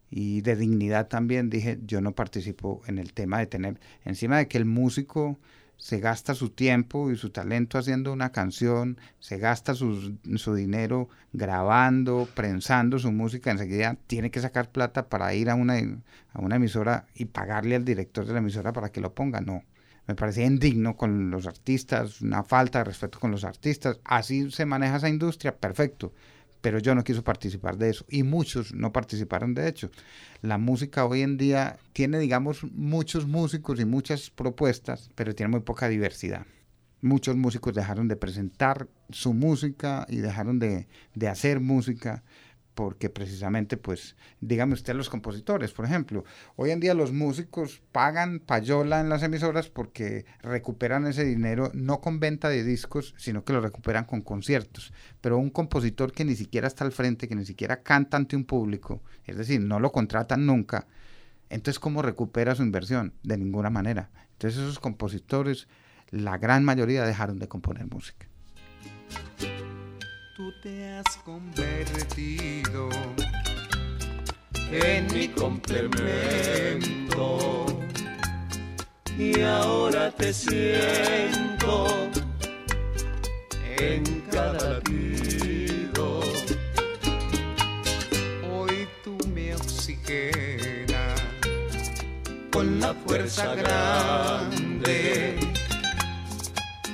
y 0.09 0.39
de 0.39 0.55
dignidad 0.55 1.09
también 1.09 1.49
dije, 1.49 1.77
yo 1.85 1.99
no 1.99 2.13
participo 2.13 2.81
en 2.87 2.97
el 2.97 3.11
tema 3.11 3.39
de 3.39 3.47
tener, 3.47 3.81
encima 4.05 4.37
de 4.37 4.47
que 4.47 4.57
el 4.57 4.63
músico 4.63 5.37
se 5.75 5.99
gasta 5.99 6.35
su 6.35 6.51
tiempo 6.51 7.11
y 7.11 7.17
su 7.17 7.29
talento 7.29 7.77
haciendo 7.77 8.13
una 8.13 8.31
canción, 8.31 8.97
se 9.19 9.37
gasta 9.39 9.75
su, 9.75 10.17
su 10.37 10.55
dinero 10.55 11.09
grabando, 11.33 12.29
prensando 12.33 12.97
su 12.97 13.11
música, 13.11 13.51
enseguida 13.51 13.97
tiene 14.07 14.31
que 14.31 14.39
sacar 14.39 14.71
plata 14.71 15.09
para 15.09 15.33
ir 15.33 15.49
a 15.49 15.55
una, 15.55 15.75
a 16.31 16.39
una 16.39 16.55
emisora 16.55 17.07
y 17.13 17.25
pagarle 17.25 17.75
al 17.75 17.83
director 17.83 18.25
de 18.25 18.31
la 18.31 18.39
emisora 18.39 18.71
para 18.71 18.89
que 18.89 19.01
lo 19.01 19.13
ponga, 19.13 19.41
no. 19.41 19.63
Me 20.07 20.15
parecía 20.15 20.45
indigno 20.45 20.95
con 20.95 21.29
los 21.29 21.45
artistas, 21.47 22.21
una 22.21 22.43
falta 22.43 22.79
de 22.79 22.85
respeto 22.85 23.19
con 23.19 23.31
los 23.31 23.43
artistas. 23.43 23.99
Así 24.05 24.49
se 24.51 24.65
maneja 24.65 24.97
esa 24.97 25.09
industria, 25.09 25.55
perfecto 25.55 26.13
pero 26.61 26.79
yo 26.79 26.95
no 26.95 27.03
quiso 27.03 27.23
participar 27.23 27.77
de 27.77 27.89
eso 27.89 28.05
y 28.09 28.23
muchos 28.23 28.73
no 28.73 28.91
participaron 28.91 29.53
de 29.53 29.67
hecho. 29.67 29.89
La 30.41 30.57
música 30.57 31.05
hoy 31.05 31.21
en 31.21 31.37
día 31.37 31.77
tiene, 31.93 32.19
digamos, 32.19 32.63
muchos 32.73 33.27
músicos 33.27 33.79
y 33.79 33.85
muchas 33.85 34.29
propuestas, 34.29 35.09
pero 35.15 35.35
tiene 35.35 35.51
muy 35.51 35.61
poca 35.61 35.87
diversidad. 35.87 36.45
Muchos 37.01 37.35
músicos 37.35 37.75
dejaron 37.75 38.07
de 38.07 38.15
presentar 38.15 38.87
su 39.09 39.33
música 39.33 40.05
y 40.09 40.17
dejaron 40.17 40.57
de, 40.59 40.87
de 41.13 41.27
hacer 41.27 41.59
música 41.59 42.23
porque 42.77 43.09
precisamente, 43.09 43.75
pues, 43.75 44.15
dígame 44.39 44.75
usted 44.75 44.93
los 44.93 45.09
compositores, 45.09 45.71
por 45.71 45.85
ejemplo, 45.85 46.25
hoy 46.57 46.69
en 46.69 46.79
día 46.79 46.93
los 46.93 47.11
músicos 47.11 47.81
pagan 47.91 48.37
payola 48.39 48.99
en 48.99 49.09
las 49.09 49.23
emisoras 49.23 49.67
porque 49.67 50.27
recuperan 50.43 51.07
ese 51.07 51.25
dinero 51.25 51.71
no 51.73 52.01
con 52.01 52.19
venta 52.19 52.49
de 52.49 52.63
discos, 52.63 53.15
sino 53.17 53.43
que 53.43 53.53
lo 53.53 53.61
recuperan 53.61 54.05
con 54.05 54.21
conciertos. 54.21 54.93
Pero 55.21 55.39
un 55.39 55.49
compositor 55.49 56.11
que 56.11 56.23
ni 56.23 56.35
siquiera 56.35 56.67
está 56.67 56.85
al 56.85 56.91
frente, 56.91 57.27
que 57.27 57.33
ni 57.33 57.45
siquiera 57.45 57.81
canta 57.81 58.15
ante 58.15 58.35
un 58.35 58.45
público, 58.45 59.01
es 59.25 59.37
decir, 59.37 59.59
no 59.59 59.79
lo 59.79 59.91
contratan 59.91 60.45
nunca, 60.45 60.85
entonces 61.49 61.79
¿cómo 61.79 62.03
recupera 62.03 62.53
su 62.53 62.61
inversión? 62.61 63.15
De 63.23 63.39
ninguna 63.39 63.71
manera. 63.71 64.11
Entonces 64.33 64.61
esos 64.61 64.79
compositores, 64.79 65.67
la 66.11 66.37
gran 66.37 66.63
mayoría 66.63 67.05
dejaron 67.05 67.39
de 67.39 67.47
componer 67.47 67.87
música 67.87 68.27
te 70.61 70.87
has 70.89 71.17
convertido 71.25 72.89
en 74.71 75.07
mi 75.13 75.27
complemento 75.27 75.85
y 79.17 79.41
ahora 79.41 80.11
te 80.11 80.33
siento 80.33 81.87
en 83.77 84.21
cada 84.31 84.75
latido. 84.75 86.21
Hoy 88.51 88.87
tú 89.03 89.17
me 89.33 89.53
oxigenas 89.55 91.21
con 92.51 92.79
la 92.79 92.93
fuerza 92.93 93.55
grande 93.55 95.35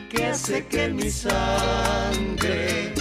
que 0.10 0.26
hace 0.26 0.66
que 0.66 0.90
mi 0.90 1.10
sangre 1.10 2.93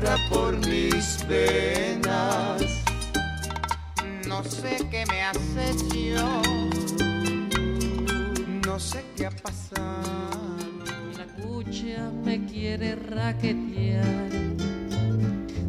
corra 0.00 0.16
por 0.28 0.56
mis 0.66 1.26
venas. 1.28 2.62
No 4.26 4.42
sé 4.44 4.86
qué 4.90 5.04
me 5.06 5.22
hace 5.22 5.74
yo, 6.14 6.42
no 8.66 8.78
sé 8.78 9.04
qué 9.16 9.26
ha 9.26 9.30
pasado. 9.30 10.56
La 11.18 11.26
cucha 11.42 12.10
me 12.24 12.44
quiere 12.46 12.94
raquetear, 12.96 14.30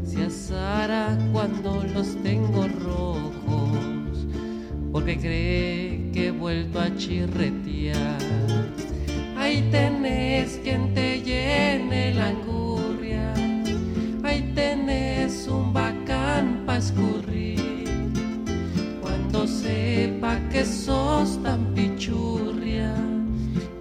se 0.05 0.23
asara 0.23 1.17
cuando 1.33 1.83
los 1.93 2.21
tengo 2.23 2.67
rojos, 2.67 4.27
porque 4.91 5.17
cree 5.17 6.11
que 6.13 6.27
he 6.27 6.31
vuelto 6.31 6.79
a 6.79 6.95
chirretear. 6.95 8.17
Ahí 9.37 9.67
tenés 9.71 10.60
que 20.61 20.67
sos 20.67 21.41
tan 21.41 21.73
pichurria, 21.73 22.93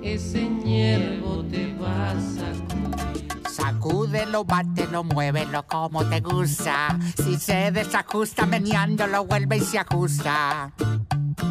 ese 0.02 0.48
ñergo 0.48 1.44
te 1.44 1.74
va 1.74 2.12
a 2.12 2.20
sacudir. 2.20 3.28
Sacúdelo, 3.50 4.44
bátelo, 4.46 5.04
muévelo 5.04 5.66
como 5.66 6.06
te 6.06 6.20
gusta. 6.20 6.98
Si 7.22 7.36
se 7.36 7.70
desajusta 7.70 8.46
meneándolo, 8.46 9.26
vuelve 9.26 9.58
y 9.58 9.60
se 9.60 9.78
ajusta. 9.78 10.72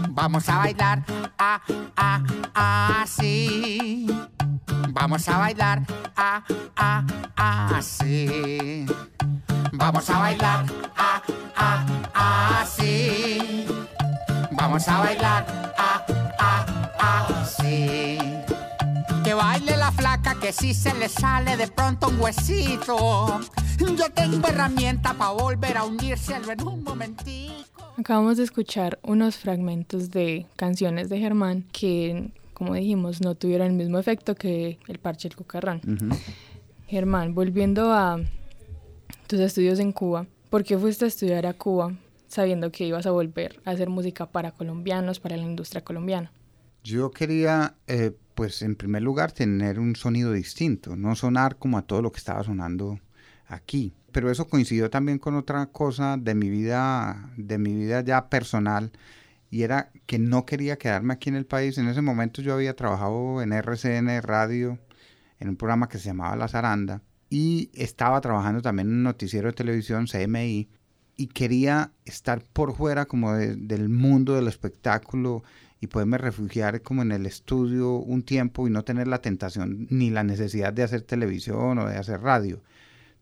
Vamos 0.10 0.50
a 0.50 0.58
bailar, 0.58 1.04
ah, 1.38 1.62
ah, 1.96 3.02
así. 3.04 4.08
Vamos 4.90 5.30
a 5.30 5.38
bailar, 5.38 5.84
ah, 6.16 6.44
ah, 6.76 7.70
así. 7.76 8.84
Vamos 9.74 10.10
a 10.10 10.18
bailar, 10.18 10.66
ah, 10.98 11.22
ah, 11.56 12.62
así. 12.64 13.20
Vamos 14.60 14.86
a 14.90 15.00
bailar, 15.00 15.74
ah, 15.78 16.06
ah, 16.38 17.42
así. 17.42 18.18
Que 19.24 19.34
baile 19.34 19.78
la 19.78 19.90
flaca 19.90 20.36
que 20.38 20.52
si 20.52 20.74
se 20.74 20.94
le 20.96 21.08
sale 21.08 21.56
de 21.56 21.68
pronto 21.70 22.10
un 22.10 22.20
huesito. 22.20 23.40
Yo 23.80 24.12
tengo 24.14 24.46
herramienta 24.50 25.14
para 25.14 25.32
volver 25.32 25.78
a 25.78 25.86
hundírselo 25.86 26.52
en 26.52 26.68
un 26.68 26.84
momentico. 26.84 27.94
Acabamos 27.98 28.36
de 28.36 28.44
escuchar 28.44 29.00
unos 29.02 29.38
fragmentos 29.38 30.12
de 30.12 30.46
canciones 30.58 31.08
de 31.08 31.20
Germán 31.20 31.64
que, 31.72 32.34
como 32.54 32.74
dijimos, 32.74 33.22
no 33.22 33.36
tuvieron 33.36 33.68
el 33.68 33.74
mismo 33.74 33.98
efecto 33.98 34.36
que 34.36 34.78
el 34.90 35.00
parche 35.00 35.30
del 35.30 35.38
cucarrón. 35.38 35.82
Germán, 36.88 37.34
volviendo 37.34 37.94
a 37.94 38.20
tus 39.28 39.40
estudios 39.40 39.80
en 39.80 39.94
Cuba, 39.94 40.26
¿por 40.50 40.66
qué 40.66 40.78
fuiste 40.78 41.06
a 41.06 41.08
estudiar 41.08 41.46
a 41.46 41.54
Cuba 41.54 41.94
sabiendo 42.30 42.72
que 42.72 42.86
ibas 42.86 43.06
a 43.06 43.12
volver 43.12 43.62
a 43.66 43.72
hacer 43.72 43.90
música 43.90 44.32
para 44.32 44.52
colombianos, 44.52 45.20
para 45.20 45.36
la 45.36 45.44
industria 45.44 45.84
colombiana? 45.84 46.32
Yo 46.84 47.12
quería, 47.12 47.76
eh, 47.88 48.12
pues 48.36 48.62
en 48.62 48.76
primer 48.76 49.02
lugar, 49.02 49.34
tener 49.34 49.80
un 49.80 49.96
sonido 49.96 50.32
distinto, 50.32 50.96
no 50.96 51.16
sonar 51.16 51.58
como 51.58 51.78
a 51.78 51.82
todo 51.82 52.02
lo 52.02 52.12
que 52.12 52.20
estaba 52.20 52.44
sonando 52.44 53.00
aquí. 53.48 53.94
Pero 54.12 54.32
eso 54.32 54.48
coincidió 54.48 54.90
también 54.90 55.20
con 55.20 55.36
otra 55.36 55.68
cosa 55.68 56.18
de 56.18 56.36
mi 56.36 56.50
vida, 56.50 57.32
de 57.38 57.58
mi 57.58 57.74
vida 57.76 58.02
ya 58.02 58.30
personal, 58.30 58.92
y 59.52 59.64
era 59.64 59.92
que 60.06 60.20
no 60.20 60.46
quería 60.46 60.78
quedarme 60.78 61.14
aquí 61.14 61.30
en 61.30 61.36
el 61.36 61.46
país. 61.46 61.78
En 61.78 61.88
ese 61.88 62.02
momento 62.02 62.42
yo 62.42 62.54
había 62.54 62.76
trabajado 62.76 63.42
en 63.42 63.52
RCN 63.52 64.22
Radio, 64.22 64.80
en 65.40 65.50
un 65.50 65.58
programa 65.58 65.90
que 65.90 65.98
se 66.00 66.06
llamaba 66.06 66.36
La 66.36 66.48
Zaranda, 66.48 67.02
y 67.30 67.70
estaba 67.74 68.22
trabajando 68.22 68.62
también 68.62 68.88
en 68.88 68.96
un 68.96 69.04
noticiero 69.04 69.50
de 69.50 69.54
televisión, 69.54 70.08
CMI, 70.08 70.70
y 71.20 71.28
quería 71.28 71.92
estar 72.06 72.42
por 72.54 72.74
fuera 72.74 73.06
como 73.06 73.34
del 73.34 73.90
mundo 73.90 74.36
del 74.36 74.48
espectáculo 74.48 75.44
y 75.82 75.88
poderme 75.88 76.18
refugiar 76.18 76.82
como 76.82 77.02
en 77.02 77.12
el 77.12 77.26
estudio 77.26 77.96
un 77.96 78.24
tiempo 78.24 78.66
y 78.66 78.72
no 78.72 78.86
tener 78.86 79.10
la 79.10 79.22
tentación 79.22 79.86
ni 79.90 80.12
la 80.12 80.24
necesidad 80.24 80.72
de 80.72 80.84
hacer 80.84 81.02
televisión 81.02 81.78
o 81.78 81.90
de 81.90 81.98
hacer 81.98 82.22
radio. 82.22 82.62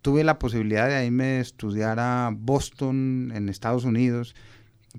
Tuve 0.04 0.24
la 0.24 0.38
posibilidad 0.38 0.88
de 0.88 1.08
irme 1.08 1.24
a 1.24 1.40
estudiar 1.40 2.00
a 2.00 2.30
Boston, 2.32 3.32
en 3.34 3.50
Estados 3.50 3.84
Unidos, 3.84 4.36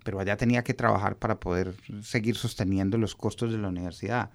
pero 0.02 0.18
allá 0.18 0.36
tenía 0.36 0.64
que 0.64 0.74
trabajar 0.74 1.14
para 1.14 1.38
poder 1.38 1.76
seguir 2.02 2.34
sosteniendo 2.34 2.98
los 2.98 3.14
costos 3.14 3.52
de 3.52 3.58
la 3.58 3.68
universidad. 3.68 4.30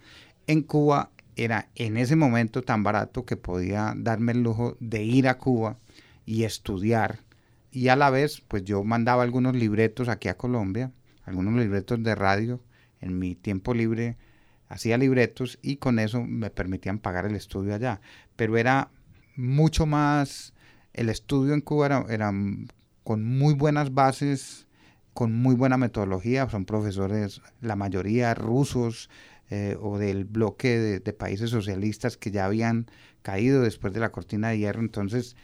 En 0.48 0.62
Cuba 0.62 1.10
era 1.36 1.68
en 1.76 1.98
ese 1.98 2.16
momento 2.16 2.62
tan 2.62 2.82
barato 2.82 3.26
que 3.26 3.36
podía 3.36 3.94
darme 3.98 4.32
el 4.32 4.42
lujo 4.42 4.78
de 4.80 5.04
ir 5.04 5.28
a 5.28 5.38
Cuba 5.38 5.76
y 6.26 6.46
estudiar 6.46 7.20
y 7.74 7.88
a 7.88 7.96
la 7.96 8.12
vez 8.12 8.40
pues 8.48 8.64
yo 8.64 8.84
mandaba 8.84 9.24
algunos 9.24 9.56
libretos 9.56 10.08
aquí 10.08 10.28
a 10.28 10.38
Colombia, 10.38 10.92
algunos 11.24 11.56
libretos 11.56 12.02
de 12.04 12.14
radio 12.14 12.64
en 13.02 13.18
mi 13.18 13.34
tiempo 13.34 13.74
libre, 13.74 14.16
hacía 14.70 14.96
libretos 15.00 15.58
y 15.64 15.78
con 15.78 15.98
eso 15.98 16.22
me 16.24 16.52
permitían 16.52 17.00
pagar 17.00 17.26
el 17.26 17.36
estudio 17.36 17.74
allá, 17.74 18.00
pero 18.36 18.58
era 18.58 18.92
mucho 19.36 19.88
más, 19.88 20.54
el 20.94 21.10
estudio 21.10 21.56
en 21.56 21.62
Cuba 21.62 22.06
era, 22.10 22.32
con 23.04 23.26
muy 23.26 23.56
buenas 23.56 23.92
bases, 23.92 24.68
con 25.14 25.34
muy 25.34 25.56
buena 25.56 25.78
metodología, 25.78 26.48
son 26.50 26.66
profesores, 26.66 27.42
la 27.60 27.76
mayoría 27.76 28.36
rusos 28.36 29.10
eh, 29.50 29.78
o 29.82 29.98
del 29.98 30.26
bloque 30.26 30.78
de, 30.78 31.00
de 31.00 31.14
países 31.14 31.50
socialistas 31.50 32.18
que 32.18 32.30
ya 32.30 32.46
habían 32.46 32.86
caído 33.24 33.64
después 33.64 33.94
de 33.94 34.00
la 34.00 34.12
cortina 34.12 34.50
de 34.50 34.60
hierro, 34.60 34.82
entonces 34.82 35.36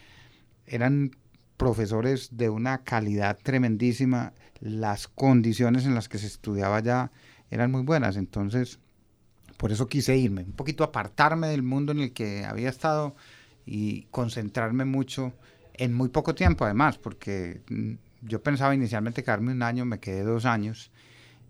eran 0.66 1.10
profesores 1.60 2.38
de 2.38 2.48
una 2.48 2.84
calidad 2.84 3.38
tremendísima, 3.42 4.32
las 4.60 5.08
condiciones 5.08 5.84
en 5.84 5.94
las 5.94 6.08
que 6.08 6.16
se 6.16 6.26
estudiaba 6.26 6.80
ya 6.80 7.12
eran 7.50 7.70
muy 7.70 7.82
buenas, 7.82 8.16
entonces 8.16 8.78
por 9.58 9.70
eso 9.70 9.86
quise 9.86 10.16
irme, 10.16 10.44
un 10.44 10.52
poquito 10.52 10.84
apartarme 10.84 11.48
del 11.48 11.62
mundo 11.62 11.92
en 11.92 12.00
el 12.00 12.12
que 12.14 12.46
había 12.46 12.70
estado 12.70 13.14
y 13.66 14.04
concentrarme 14.10 14.86
mucho 14.86 15.34
en 15.74 15.92
muy 15.92 16.08
poco 16.08 16.34
tiempo 16.34 16.64
además, 16.64 16.96
porque 16.96 17.60
mm, 17.68 17.92
yo 18.22 18.42
pensaba 18.42 18.74
inicialmente 18.74 19.22
quedarme 19.22 19.52
un 19.52 19.62
año, 19.62 19.84
me 19.84 20.00
quedé 20.00 20.22
dos 20.22 20.46
años. 20.46 20.90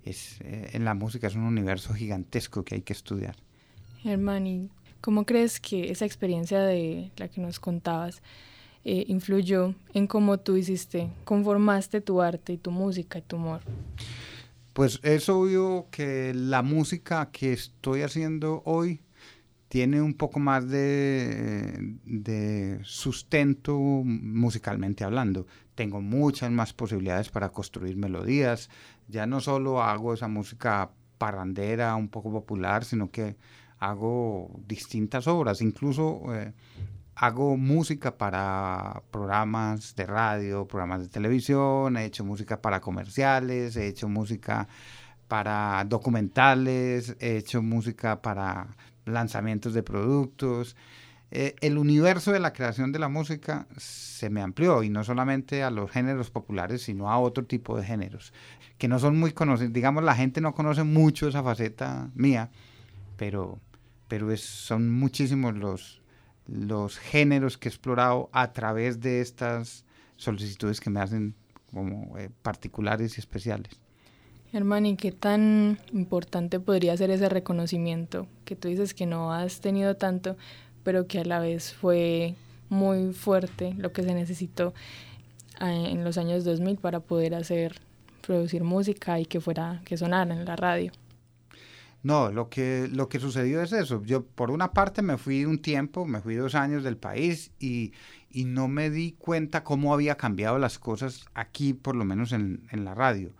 Es, 0.02 0.40
eh, 0.40 0.70
en 0.72 0.84
la 0.84 0.94
música 0.94 1.28
es 1.28 1.36
un 1.36 1.44
universo 1.44 1.94
gigantesco 1.94 2.64
que 2.64 2.74
hay 2.74 2.82
que 2.82 2.94
estudiar. 2.94 3.36
Germán, 3.98 4.70
cómo 5.00 5.24
crees 5.24 5.60
que 5.60 5.92
esa 5.92 6.04
experiencia 6.04 6.60
de 6.62 7.12
la 7.16 7.28
que 7.28 7.40
nos 7.40 7.60
contabas 7.60 8.22
eh, 8.84 9.04
influyó 9.08 9.74
en 9.94 10.06
cómo 10.06 10.38
tú 10.38 10.56
hiciste, 10.56 11.10
conformaste 11.24 12.00
tu 12.00 12.20
arte 12.20 12.54
y 12.54 12.58
tu 12.58 12.70
música 12.70 13.18
y 13.18 13.22
tu 13.22 13.36
humor? 13.36 13.60
Pues 14.72 15.00
es 15.02 15.28
obvio 15.28 15.88
que 15.90 16.32
la 16.34 16.62
música 16.62 17.30
que 17.30 17.52
estoy 17.52 18.02
haciendo 18.02 18.62
hoy 18.64 19.00
tiene 19.68 20.02
un 20.02 20.14
poco 20.14 20.40
más 20.40 20.68
de, 20.68 21.96
de, 22.04 22.80
sustento 22.82 23.78
musicalmente 23.78 25.04
hablando. 25.04 25.46
Tengo 25.76 26.00
muchas 26.00 26.50
más 26.50 26.72
posibilidades 26.72 27.30
para 27.30 27.50
construir 27.50 27.96
melodías. 27.96 28.68
Ya 29.06 29.26
no 29.26 29.40
solo 29.40 29.82
hago 29.82 30.12
esa 30.12 30.26
música 30.26 30.90
parrandera, 31.18 31.94
un 31.94 32.08
poco 32.08 32.32
popular, 32.32 32.84
sino 32.84 33.10
que 33.10 33.36
hago 33.78 34.50
distintas 34.66 35.28
obras. 35.28 35.60
Incluso 35.60 36.34
eh, 36.34 36.52
hago 37.20 37.58
música 37.58 38.16
para 38.16 39.02
programas 39.10 39.94
de 39.94 40.06
radio, 40.06 40.66
programas 40.66 41.02
de 41.02 41.08
televisión, 41.08 41.98
he 41.98 42.06
hecho 42.06 42.24
música 42.24 42.62
para 42.62 42.80
comerciales, 42.80 43.76
he 43.76 43.88
hecho 43.88 44.08
música 44.08 44.68
para 45.28 45.84
documentales, 45.86 47.14
he 47.20 47.36
hecho 47.36 47.60
música 47.60 48.22
para 48.22 48.68
lanzamientos 49.04 49.74
de 49.74 49.82
productos. 49.82 50.76
Eh, 51.30 51.56
el 51.60 51.76
universo 51.76 52.32
de 52.32 52.40
la 52.40 52.54
creación 52.54 52.90
de 52.90 52.98
la 52.98 53.10
música 53.10 53.66
se 53.76 54.30
me 54.30 54.40
amplió 54.40 54.82
y 54.82 54.88
no 54.88 55.04
solamente 55.04 55.62
a 55.62 55.70
los 55.70 55.90
géneros 55.90 56.30
populares, 56.30 56.80
sino 56.80 57.10
a 57.10 57.18
otro 57.18 57.44
tipo 57.44 57.76
de 57.76 57.84
géneros 57.84 58.32
que 58.78 58.88
no 58.88 58.98
son 58.98 59.18
muy 59.20 59.32
conocidos. 59.32 59.74
Digamos, 59.74 60.04
la 60.04 60.14
gente 60.14 60.40
no 60.40 60.54
conoce 60.54 60.84
mucho 60.84 61.28
esa 61.28 61.42
faceta 61.42 62.08
mía, 62.14 62.50
pero, 63.18 63.60
pero 64.08 64.32
es, 64.32 64.40
son 64.40 64.90
muchísimos 64.90 65.54
los, 65.54 65.99
los 66.46 66.98
géneros 66.98 67.56
que 67.56 67.68
he 67.68 67.70
explorado 67.70 68.28
a 68.32 68.52
través 68.52 69.00
de 69.00 69.20
estas 69.20 69.84
solicitudes 70.16 70.80
que 70.80 70.90
me 70.90 71.00
hacen 71.00 71.34
como 71.72 72.18
eh, 72.18 72.30
particulares 72.42 73.16
y 73.16 73.20
especiales. 73.20 73.72
Germán, 74.50 74.84
¿y 74.84 74.96
qué 74.96 75.12
tan 75.12 75.78
importante 75.92 76.58
podría 76.58 76.96
ser 76.96 77.10
ese 77.10 77.28
reconocimiento 77.28 78.26
que 78.44 78.56
tú 78.56 78.66
dices 78.66 78.94
que 78.94 79.06
no 79.06 79.32
has 79.32 79.60
tenido 79.60 79.96
tanto, 79.96 80.36
pero 80.82 81.06
que 81.06 81.20
a 81.20 81.24
la 81.24 81.38
vez 81.38 81.72
fue 81.72 82.34
muy 82.68 83.12
fuerte 83.12 83.74
lo 83.78 83.92
que 83.92 84.02
se 84.02 84.12
necesitó 84.12 84.74
en 85.60 86.02
los 86.02 86.18
años 86.18 86.44
2000 86.44 86.78
para 86.78 87.00
poder 87.00 87.34
hacer, 87.34 87.80
producir 88.22 88.64
música 88.64 89.20
y 89.20 89.26
que 89.26 89.40
fuera, 89.40 89.82
que 89.84 89.96
sonara 89.96 90.34
en 90.34 90.44
la 90.44 90.56
radio? 90.56 90.90
No, 92.02 92.30
lo 92.32 92.48
que, 92.48 92.88
lo 92.90 93.08
que 93.08 93.20
sucedió 93.20 93.60
es 93.62 93.72
eso. 93.72 94.02
Yo 94.04 94.24
por 94.24 94.50
una 94.50 94.72
parte 94.72 95.02
me 95.02 95.18
fui 95.18 95.44
un 95.44 95.60
tiempo, 95.60 96.06
me 96.06 96.20
fui 96.20 96.34
dos 96.34 96.54
años 96.54 96.82
del 96.82 96.96
país 96.96 97.52
y, 97.58 97.92
y 98.30 98.44
no 98.44 98.68
me 98.68 98.88
di 98.88 99.12
cuenta 99.12 99.64
cómo 99.64 99.92
había 99.92 100.16
cambiado 100.16 100.58
las 100.58 100.78
cosas 100.78 101.26
aquí, 101.34 101.74
por 101.74 101.96
lo 101.96 102.06
menos 102.06 102.32
en, 102.32 102.66
en, 102.70 102.84
la 102.86 102.94
radio. 102.94 103.34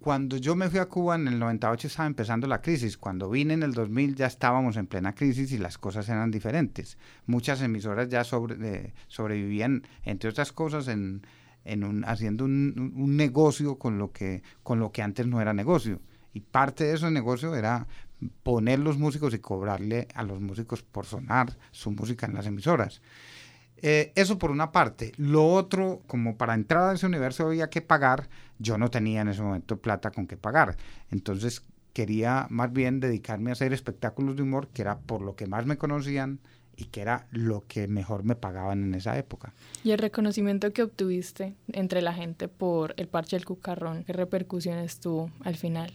Cuando 0.00 0.36
yo 0.36 0.56
me 0.56 0.68
fui 0.68 0.80
a 0.80 0.86
Cuba 0.86 1.14
en 1.14 1.28
el 1.28 1.38
98 1.38 1.86
estaba 1.86 2.08
empezando 2.08 2.48
la 2.48 2.60
crisis. 2.60 2.98
Cuando 2.98 3.30
vine 3.30 3.54
en 3.54 3.62
el 3.62 3.72
2000 3.72 4.16
ya 4.16 4.26
estábamos 4.26 4.76
en 4.76 4.88
plena 4.88 5.14
crisis 5.14 5.52
y 5.52 5.58
las 5.58 5.78
cosas 5.78 6.08
eran 6.08 6.32
diferentes. 6.32 6.98
Muchas 7.26 7.62
emisoras 7.62 8.08
ya 8.08 8.22
eh, 8.22 8.92
sobrevivían, 9.06 9.86
entre 10.02 10.28
otras 10.28 10.50
cosas, 10.52 10.88
en, 10.88 11.22
en 11.64 11.84
un, 11.84 12.04
haciendo 12.04 12.44
un, 12.44 12.92
un, 12.96 13.16
negocio 13.16 13.78
con 13.78 13.96
lo, 13.96 14.12
que, 14.12 14.42
con 14.64 14.80
lo 14.80 14.90
que 14.90 15.02
antes 15.02 15.26
no 15.26 15.40
era 15.40 15.54
negocio 15.54 16.00
y 16.34 16.40
parte 16.40 16.84
de 16.84 16.94
ese 16.94 17.10
negocio 17.10 17.54
era 17.54 17.86
poner 18.42 18.78
los 18.78 18.98
músicos 18.98 19.32
y 19.34 19.38
cobrarle 19.38 20.08
a 20.14 20.22
los 20.22 20.40
músicos 20.40 20.82
por 20.82 21.06
sonar 21.06 21.56
su 21.70 21.90
música 21.90 22.26
en 22.26 22.34
las 22.34 22.46
emisoras. 22.46 23.00
Eh, 23.78 24.12
eso 24.14 24.38
por 24.38 24.50
una 24.50 24.72
parte. 24.72 25.12
Lo 25.16 25.46
otro, 25.46 26.02
como 26.06 26.36
para 26.36 26.54
entrar 26.54 26.90
a 26.90 26.94
ese 26.94 27.06
universo 27.06 27.46
había 27.46 27.70
que 27.70 27.82
pagar, 27.82 28.28
yo 28.58 28.78
no 28.78 28.90
tenía 28.90 29.20
en 29.20 29.28
ese 29.28 29.42
momento 29.42 29.78
plata 29.78 30.10
con 30.10 30.26
que 30.26 30.36
pagar. 30.36 30.76
Entonces 31.10 31.62
quería 31.92 32.46
más 32.50 32.72
bien 32.72 32.98
dedicarme 32.98 33.50
a 33.50 33.52
hacer 33.52 33.72
espectáculos 33.72 34.36
de 34.36 34.42
humor, 34.42 34.68
que 34.68 34.82
era 34.82 34.98
por 34.98 35.22
lo 35.22 35.36
que 35.36 35.46
más 35.46 35.66
me 35.66 35.76
conocían 35.76 36.40
y 36.76 36.86
que 36.86 37.02
era 37.02 37.26
lo 37.30 37.64
que 37.68 37.86
mejor 37.86 38.24
me 38.24 38.34
pagaban 38.34 38.82
en 38.82 38.94
esa 38.94 39.16
época. 39.18 39.52
¿Y 39.84 39.92
el 39.92 39.98
reconocimiento 39.98 40.72
que 40.72 40.82
obtuviste 40.82 41.54
entre 41.72 42.02
la 42.02 42.12
gente 42.12 42.48
por 42.48 42.94
el 42.96 43.06
parche 43.06 43.36
del 43.36 43.44
cucarrón, 43.44 44.04
qué 44.04 44.12
repercusiones 44.12 44.98
tuvo 44.98 45.30
al 45.44 45.56
final? 45.56 45.92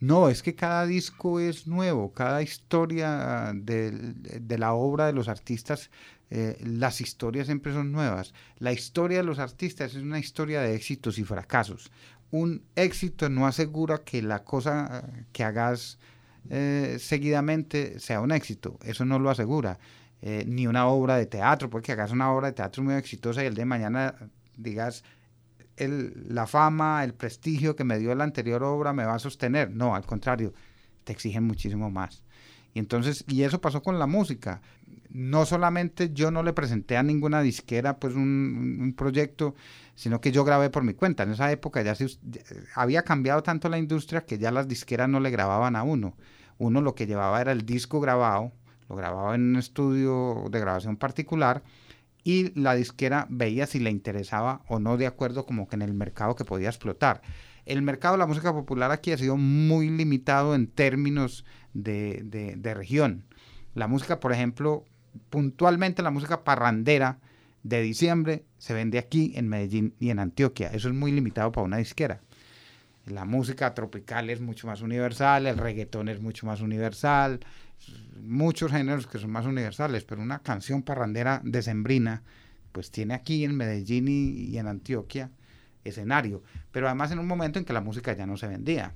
No, 0.00 0.28
es 0.28 0.42
que 0.42 0.54
cada 0.54 0.84
disco 0.86 1.40
es 1.40 1.66
nuevo, 1.66 2.12
cada 2.12 2.42
historia 2.42 3.52
de, 3.54 3.90
de 3.90 4.58
la 4.58 4.74
obra 4.74 5.06
de 5.06 5.12
los 5.14 5.28
artistas, 5.28 5.90
eh, 6.30 6.58
las 6.64 7.00
historias 7.00 7.46
siempre 7.46 7.72
son 7.72 7.92
nuevas. 7.92 8.34
La 8.58 8.72
historia 8.72 9.18
de 9.18 9.24
los 9.24 9.38
artistas 9.38 9.94
es 9.94 10.02
una 10.02 10.18
historia 10.18 10.60
de 10.60 10.74
éxitos 10.74 11.18
y 11.18 11.24
fracasos. 11.24 11.90
Un 12.30 12.62
éxito 12.74 13.30
no 13.30 13.46
asegura 13.46 13.98
que 14.04 14.20
la 14.22 14.44
cosa 14.44 15.04
que 15.32 15.44
hagas 15.44 15.98
eh, 16.50 16.96
seguidamente 17.00 17.98
sea 17.98 18.20
un 18.20 18.32
éxito, 18.32 18.78
eso 18.82 19.04
no 19.04 19.18
lo 19.18 19.30
asegura. 19.30 19.78
eh, 20.22 20.44
ni 20.46 20.66
una 20.66 20.86
obra 20.88 21.16
de 21.16 21.26
teatro, 21.26 21.68
porque 21.70 21.92
hagas 21.92 22.10
una 22.10 22.32
obra 22.32 22.48
de 22.48 22.54
teatro 22.54 22.82
muy 22.82 22.94
exitosa 22.94 23.42
y 23.42 23.46
el 23.46 23.54
de 23.54 23.64
mañana 23.66 24.14
digas, 24.56 25.04
el, 25.76 26.26
la 26.28 26.46
fama, 26.46 27.04
el 27.04 27.14
prestigio 27.14 27.76
que 27.76 27.84
me 27.84 27.98
dio 27.98 28.14
la 28.14 28.24
anterior 28.24 28.62
obra 28.62 28.92
me 28.92 29.04
va 29.04 29.14
a 29.14 29.18
sostener. 29.18 29.70
No, 29.70 29.94
al 29.94 30.04
contrario, 30.04 30.52
te 31.04 31.12
exigen 31.12 31.44
muchísimo 31.44 31.90
más. 31.90 32.22
Y 32.74 32.78
entonces, 32.78 33.24
y 33.28 33.42
eso 33.42 33.60
pasó 33.60 33.82
con 33.82 33.98
la 33.98 34.06
música. 34.06 34.60
No 35.08 35.46
solamente 35.46 36.12
yo 36.12 36.30
no 36.30 36.42
le 36.42 36.52
presenté 36.52 36.96
a 36.96 37.02
ninguna 37.02 37.40
disquera 37.40 37.98
pues 37.98 38.14
un, 38.14 38.78
un 38.80 38.92
proyecto, 38.94 39.54
sino 39.94 40.20
que 40.20 40.30
yo 40.30 40.44
grabé 40.44 40.68
por 40.68 40.82
mi 40.82 40.92
cuenta. 40.92 41.22
En 41.22 41.32
esa 41.32 41.50
época 41.50 41.82
ya, 41.82 41.94
se, 41.94 42.06
había 42.74 43.02
cambiado 43.02 43.42
tanto 43.42 43.68
la 43.68 43.78
industria 43.78 44.26
que 44.26 44.38
ya 44.38 44.50
las 44.50 44.68
disqueras 44.68 45.08
no 45.08 45.20
le 45.20 45.30
grababan 45.30 45.74
a 45.74 45.84
uno. 45.84 46.16
Uno 46.58 46.80
lo 46.80 46.94
que 46.94 47.06
llevaba 47.06 47.40
era 47.40 47.52
el 47.52 47.64
disco 47.64 48.00
grabado, 48.00 48.52
lo 48.88 48.96
grababa 48.96 49.34
en 49.34 49.42
un 49.42 49.56
estudio 49.56 50.44
de 50.50 50.60
grabación 50.60 50.96
particular 50.96 51.62
y 52.26 52.50
la 52.60 52.74
disquera 52.74 53.28
veía 53.30 53.68
si 53.68 53.78
le 53.78 53.88
interesaba 53.88 54.62
o 54.66 54.80
no 54.80 54.96
de 54.96 55.06
acuerdo 55.06 55.46
como 55.46 55.68
que 55.68 55.76
en 55.76 55.82
el 55.82 55.94
mercado 55.94 56.34
que 56.34 56.44
podía 56.44 56.68
explotar. 56.68 57.22
El 57.66 57.82
mercado 57.82 58.14
de 58.14 58.18
la 58.18 58.26
música 58.26 58.52
popular 58.52 58.90
aquí 58.90 59.12
ha 59.12 59.16
sido 59.16 59.36
muy 59.36 59.90
limitado 59.90 60.56
en 60.56 60.66
términos 60.66 61.44
de, 61.72 62.22
de, 62.24 62.56
de 62.56 62.74
región. 62.74 63.22
La 63.74 63.86
música, 63.86 64.18
por 64.18 64.32
ejemplo, 64.32 64.84
puntualmente 65.30 66.02
la 66.02 66.10
música 66.10 66.42
parrandera 66.42 67.20
de 67.62 67.80
diciembre 67.80 68.44
se 68.58 68.74
vende 68.74 68.98
aquí 68.98 69.32
en 69.36 69.46
Medellín 69.46 69.94
y 70.00 70.10
en 70.10 70.18
Antioquia. 70.18 70.72
Eso 70.72 70.88
es 70.88 70.94
muy 70.94 71.12
limitado 71.12 71.52
para 71.52 71.64
una 71.64 71.76
disquera. 71.76 72.22
La 73.06 73.24
música 73.24 73.72
tropical 73.72 74.30
es 74.30 74.40
mucho 74.40 74.66
más 74.66 74.82
universal, 74.82 75.46
el 75.46 75.58
reggaetón 75.58 76.08
es 76.08 76.20
mucho 76.20 76.44
más 76.44 76.60
universal, 76.60 77.38
muchos 78.20 78.72
géneros 78.72 79.06
que 79.06 79.18
son 79.18 79.30
más 79.30 79.46
universales, 79.46 80.04
pero 80.04 80.20
una 80.20 80.40
canción 80.40 80.82
parrandera 80.82 81.40
decembrina, 81.44 82.24
pues 82.72 82.90
tiene 82.90 83.14
aquí 83.14 83.44
en 83.44 83.56
Medellín 83.56 84.08
y, 84.08 84.58
en 84.58 84.66
Antioquia 84.66 85.30
escenario. 85.84 86.42
Pero 86.72 86.88
además 86.88 87.12
en 87.12 87.20
un 87.20 87.28
momento 87.28 87.60
en 87.60 87.64
que 87.64 87.72
la 87.72 87.80
música 87.80 88.12
ya 88.12 88.26
no 88.26 88.36
se 88.36 88.48
vendía. 88.48 88.92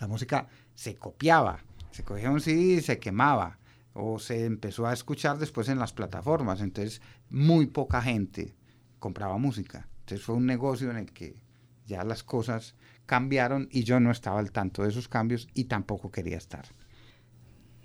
La 0.00 0.06
música 0.06 0.48
se 0.74 0.94
copiaba, 0.94 1.62
se 1.90 2.02
cogía 2.04 2.30
un 2.30 2.40
CD 2.40 2.58
y 2.58 2.80
se 2.80 2.98
quemaba 2.98 3.58
o 3.92 4.18
se 4.18 4.46
empezó 4.46 4.86
a 4.86 4.94
escuchar 4.94 5.36
después 5.36 5.68
en 5.68 5.78
las 5.78 5.92
plataformas. 5.92 6.62
Entonces, 6.62 7.02
muy 7.28 7.66
poca 7.66 8.00
gente 8.00 8.54
compraba 8.98 9.36
música. 9.36 9.86
Entonces, 10.00 10.24
fue 10.24 10.36
un 10.36 10.46
negocio 10.46 10.90
en 10.90 10.96
el 10.96 11.12
que 11.12 11.49
ya 11.90 12.04
las 12.04 12.22
cosas 12.22 12.74
cambiaron 13.06 13.68
y 13.70 13.82
yo 13.82 13.98
no 14.00 14.10
estaba 14.10 14.38
al 14.38 14.52
tanto 14.52 14.82
de 14.82 14.90
esos 14.90 15.08
cambios 15.08 15.48
y 15.52 15.64
tampoco 15.64 16.10
quería 16.10 16.38
estar. 16.38 16.64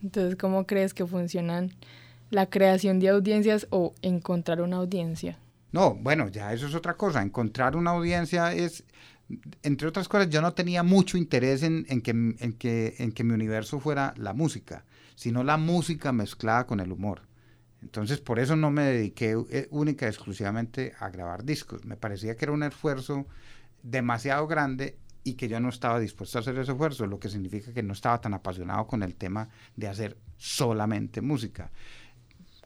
Entonces, 0.03 0.35
¿cómo 0.35 0.67
crees 0.67 0.93
que 0.93 1.05
funcionan 1.05 1.71
la 2.29 2.45
creación 2.45 2.99
de 2.99 3.09
audiencias 3.09 3.67
o 3.71 3.93
encontrar 4.03 4.61
una 4.61 4.77
audiencia? 4.77 5.39
No, 5.71 5.95
bueno, 5.95 6.29
ya 6.29 6.53
eso 6.53 6.67
es 6.67 6.75
otra 6.75 6.93
cosa. 6.93 7.23
Encontrar 7.23 7.75
una 7.75 7.91
audiencia 7.91 8.53
es, 8.53 8.83
entre 9.63 9.87
otras 9.87 10.07
cosas, 10.07 10.29
yo 10.29 10.41
no 10.41 10.53
tenía 10.53 10.83
mucho 10.83 11.17
interés 11.17 11.63
en, 11.63 11.85
en, 11.89 12.01
que, 12.01 12.11
en, 12.11 12.53
que, 12.53 12.95
en 12.99 13.11
que 13.11 13.23
mi 13.23 13.33
universo 13.33 13.79
fuera 13.79 14.13
la 14.17 14.33
música, 14.33 14.85
sino 15.15 15.43
la 15.43 15.57
música 15.57 16.11
mezclada 16.11 16.67
con 16.67 16.79
el 16.79 16.91
humor. 16.91 17.23
Entonces, 17.81 18.19
por 18.19 18.39
eso 18.39 18.55
no 18.55 18.69
me 18.69 18.83
dediqué 18.83 19.35
eh, 19.49 19.67
única 19.71 20.05
y 20.05 20.09
exclusivamente 20.09 20.93
a 20.99 21.09
grabar 21.09 21.43
discos. 21.43 21.83
Me 21.83 21.97
parecía 21.97 22.35
que 22.35 22.45
era 22.45 22.51
un 22.51 22.63
esfuerzo 22.63 23.25
demasiado 23.85 24.47
grande 24.47 24.97
y 25.23 25.35
que 25.35 25.47
yo 25.47 25.59
no 25.59 25.69
estaba 25.69 25.99
dispuesto 25.99 26.37
a 26.37 26.41
hacer 26.41 26.57
ese 26.57 26.71
esfuerzo, 26.71 27.05
lo 27.05 27.19
que 27.19 27.29
significa 27.29 27.71
que 27.71 27.83
no 27.83 27.93
estaba 27.93 28.19
tan 28.19 28.33
apasionado 28.33 28.85
con 28.87 29.03
el 29.03 29.15
tema 29.15 29.49
de 29.75 29.87
hacer 29.87 30.17
solamente 30.37 31.21
música. 31.21 31.71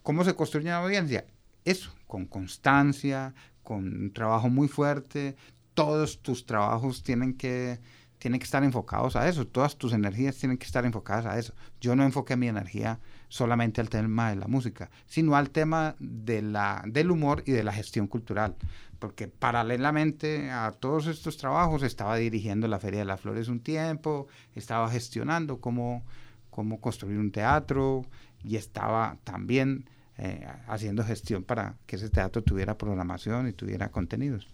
¿Cómo 0.02 0.24
se 0.24 0.34
construye 0.34 0.68
una 0.68 0.78
audiencia? 0.78 1.26
Eso, 1.66 1.94
con 2.08 2.26
constancia, 2.26 3.34
con 3.64 3.86
un 3.86 4.14
trabajo 4.14 4.50
muy 4.50 4.68
fuerte. 4.68 5.36
Todos 5.74 6.22
tus 6.22 6.46
trabajos 6.46 7.04
tienen 7.04 7.34
que, 7.34 7.80
tienen 8.18 8.40
que 8.40 8.46
estar 8.46 8.64
enfocados 8.64 9.16
a 9.16 9.28
eso, 9.28 9.48
todas 9.48 9.78
tus 9.78 9.94
energías 9.94 10.38
tienen 10.38 10.58
que 10.58 10.66
estar 10.66 10.86
enfocadas 10.86 11.26
a 11.26 11.38
eso. 11.38 11.54
Yo 11.80 11.96
no 11.96 12.04
enfoqué 12.04 12.36
mi 12.36 12.48
energía 12.48 13.00
solamente 13.28 13.80
al 13.80 13.90
tema 13.90 14.30
de 14.30 14.38
la 14.38 14.48
música, 14.48 14.90
sino 15.06 15.36
al 15.36 15.50
tema 15.50 15.96
de 16.00 16.42
la, 16.42 16.84
del 16.86 17.12
humor 17.12 17.44
y 17.46 17.52
de 17.52 17.64
la 17.64 17.74
gestión 17.74 18.08
cultural 18.08 18.56
porque 19.00 19.28
paralelamente 19.28 20.52
a 20.52 20.72
todos 20.72 21.08
estos 21.08 21.38
trabajos 21.38 21.84
estaba 21.84 22.18
dirigiendo 22.18 22.68
la 22.68 22.80
Feria 22.80 23.00
de 23.00 23.06
las 23.06 23.22
Flores 23.22 23.48
un 23.48 23.62
tiempo, 23.62 24.28
estaba 24.56 24.90
gestionando 24.90 25.60
cómo, 25.60 26.04
cómo 26.50 26.80
construir 26.82 27.18
un 27.18 27.32
teatro 27.32 28.06
y 28.44 28.58
estaba 28.58 29.18
también 29.24 29.90
eh, 30.18 30.46
haciendo 30.68 31.04
gestión 31.04 31.44
para 31.44 31.78
que 31.86 31.96
ese 31.96 32.10
teatro 32.10 32.44
tuviera 32.44 32.78
programación 32.78 33.48
y 33.48 33.54
tuviera 33.54 33.90
contenidos. 33.90 34.48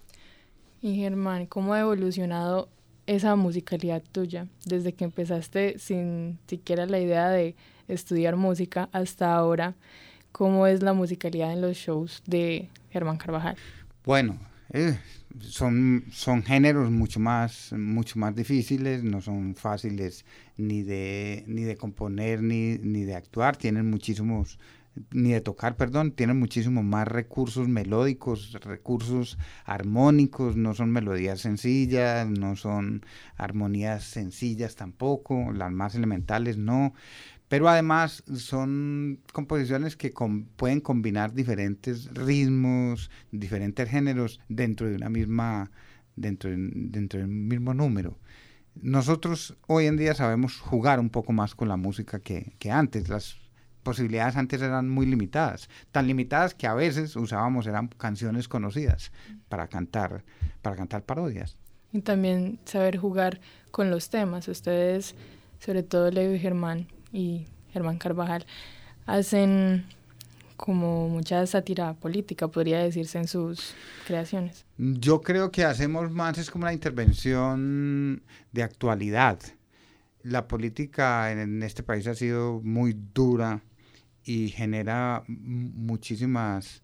Y 0.80 0.96
Germán, 0.96 1.46
¿cómo 1.46 1.74
ha 1.74 1.80
evolucionado 1.80 2.68
esa 3.06 3.34
musicalidad 3.34 4.02
tuya 4.12 4.46
desde 4.64 4.92
que 4.92 5.04
empezaste 5.04 5.78
sin 5.78 6.38
siquiera 6.46 6.86
la 6.86 7.00
idea 7.00 7.28
de 7.30 7.56
estudiar 7.88 8.36
música 8.36 8.88
hasta 8.92 9.34
ahora? 9.34 9.74
¿Cómo 10.30 10.66
es 10.68 10.82
la 10.82 10.92
musicalidad 10.92 11.52
en 11.52 11.62
los 11.62 11.76
shows 11.76 12.22
de 12.26 12.68
Germán 12.90 13.16
Carvajal? 13.16 13.56
Bueno, 14.06 14.38
eh, 14.72 14.96
son, 15.40 16.04
son 16.12 16.44
géneros 16.44 16.92
mucho 16.92 17.18
más, 17.18 17.72
mucho 17.72 18.20
más 18.20 18.36
difíciles, 18.36 19.02
no 19.02 19.20
son 19.20 19.56
fáciles 19.56 20.24
ni 20.56 20.84
de, 20.84 21.42
ni 21.48 21.64
de 21.64 21.76
componer 21.76 22.40
ni, 22.40 22.78
ni 22.78 23.02
de 23.02 23.16
actuar, 23.16 23.56
tienen 23.56 23.90
muchísimos, 23.90 24.60
ni 25.10 25.32
de 25.32 25.40
tocar, 25.40 25.76
perdón, 25.76 26.12
tienen 26.12 26.38
muchísimos 26.38 26.84
más 26.84 27.08
recursos 27.08 27.66
melódicos, 27.66 28.52
recursos 28.62 29.38
armónicos, 29.64 30.54
no 30.56 30.72
son 30.72 30.92
melodías 30.92 31.40
sencillas, 31.40 32.28
no 32.28 32.54
son 32.54 33.04
armonías 33.36 34.04
sencillas 34.04 34.76
tampoco, 34.76 35.50
las 35.52 35.72
más 35.72 35.96
elementales 35.96 36.58
no, 36.58 36.94
pero 37.48 37.68
además 37.68 38.24
son 38.34 39.20
composiciones 39.32 39.96
que 39.96 40.12
com 40.12 40.46
pueden 40.56 40.80
combinar 40.80 41.32
diferentes 41.32 42.12
ritmos, 42.12 43.10
diferentes 43.30 43.88
géneros 43.88 44.40
dentro 44.48 44.88
de 44.88 44.96
una 44.96 45.08
misma, 45.08 45.70
dentro 46.16 46.50
de, 46.50 46.56
un 46.56 47.48
mismo 47.48 47.74
número. 47.74 48.18
Nosotros 48.74 49.56
hoy 49.66 49.86
en 49.86 49.96
día 49.96 50.14
sabemos 50.14 50.58
jugar 50.58 51.00
un 51.00 51.10
poco 51.10 51.32
más 51.32 51.54
con 51.54 51.68
la 51.68 51.76
música 51.76 52.18
que, 52.20 52.54
que 52.58 52.70
antes. 52.70 53.08
Las 53.08 53.36
posibilidades 53.82 54.36
antes 54.36 54.60
eran 54.60 54.88
muy 54.88 55.06
limitadas, 55.06 55.70
tan 55.92 56.08
limitadas 56.08 56.54
que 56.54 56.66
a 56.66 56.74
veces 56.74 57.14
usábamos 57.14 57.68
eran 57.68 57.86
canciones 57.86 58.48
conocidas 58.48 59.12
para 59.48 59.68
cantar, 59.68 60.24
para 60.60 60.74
cantar 60.74 61.04
parodias. 61.04 61.56
Y 61.92 62.00
también 62.00 62.58
saber 62.64 62.96
jugar 62.96 63.40
con 63.70 63.90
los 63.90 64.10
temas. 64.10 64.48
Ustedes, 64.48 65.14
sobre 65.60 65.84
todo 65.84 66.10
Leo 66.10 66.34
y 66.34 66.38
Germán, 66.38 66.88
y 67.16 67.46
Germán 67.72 67.98
Carvajal 67.98 68.44
hacen 69.06 69.86
como 70.56 71.08
mucha 71.08 71.46
sátira 71.46 71.94
política, 71.94 72.48
podría 72.48 72.78
decirse, 72.78 73.18
en 73.18 73.28
sus 73.28 73.74
creaciones. 74.06 74.64
Yo 74.78 75.20
creo 75.20 75.50
que 75.50 75.64
hacemos 75.64 76.10
más, 76.10 76.38
es 76.38 76.50
como 76.50 76.64
una 76.64 76.72
intervención 76.72 78.22
de 78.52 78.62
actualidad. 78.62 79.38
La 80.22 80.48
política 80.48 81.30
en 81.30 81.62
este 81.62 81.82
país 81.82 82.06
ha 82.06 82.14
sido 82.14 82.60
muy 82.62 82.96
dura 83.14 83.62
y 84.24 84.48
genera 84.48 85.22
muchísimas 85.28 86.82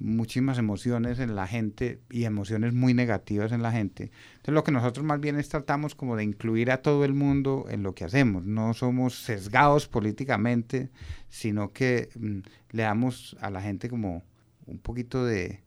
muchísimas 0.00 0.58
emociones 0.58 1.18
en 1.18 1.36
la 1.36 1.46
gente 1.46 2.00
y 2.10 2.24
emociones 2.24 2.72
muy 2.72 2.94
negativas 2.94 3.52
en 3.52 3.62
la 3.62 3.70
gente. 3.70 4.10
Entonces 4.32 4.54
lo 4.54 4.64
que 4.64 4.72
nosotros 4.72 5.04
más 5.04 5.20
bien 5.20 5.38
es 5.38 5.48
tratamos 5.48 5.94
como 5.94 6.16
de 6.16 6.24
incluir 6.24 6.70
a 6.70 6.82
todo 6.82 7.04
el 7.04 7.12
mundo 7.12 7.66
en 7.68 7.82
lo 7.82 7.94
que 7.94 8.04
hacemos. 8.04 8.44
No 8.44 8.72
somos 8.72 9.22
sesgados 9.22 9.86
políticamente, 9.86 10.90
sino 11.28 11.72
que 11.72 12.08
mm, 12.18 12.38
le 12.70 12.82
damos 12.82 13.36
a 13.40 13.50
la 13.50 13.60
gente 13.60 13.88
como 13.88 14.24
un 14.66 14.78
poquito 14.78 15.24
de, 15.24 15.62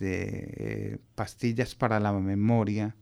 eh, 0.00 0.98
pastillas 1.14 1.74
para 1.74 1.98
la 2.00 2.12
memoria 2.12 2.96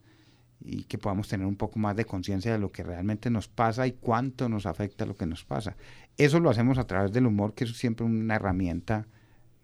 y 0.64 0.84
que 0.84 0.96
podamos 0.96 1.26
tener 1.26 1.46
un 1.46 1.56
poco 1.56 1.80
más 1.80 1.96
de 1.96 2.04
conciencia 2.04 2.52
de 2.52 2.58
lo 2.58 2.70
que 2.70 2.84
realmente 2.84 3.30
nos 3.30 3.48
pasa 3.48 3.86
y 3.88 3.92
cuánto 3.92 4.48
nos 4.48 4.66
afecta 4.66 5.06
lo 5.06 5.16
que 5.16 5.26
nos 5.26 5.44
pasa. 5.44 5.76
Eso 6.16 6.38
lo 6.38 6.50
hacemos 6.50 6.78
a 6.78 6.86
través 6.86 7.10
del 7.10 7.26
humor, 7.26 7.54
que 7.54 7.64
es 7.64 7.76
siempre 7.76 8.06
una 8.06 8.36
herramienta 8.36 9.08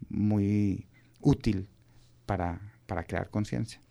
muy 0.09 0.88
útil 1.21 1.67
para, 2.25 2.59
para 2.85 3.03
crear 3.03 3.29
conciencia. 3.29 3.81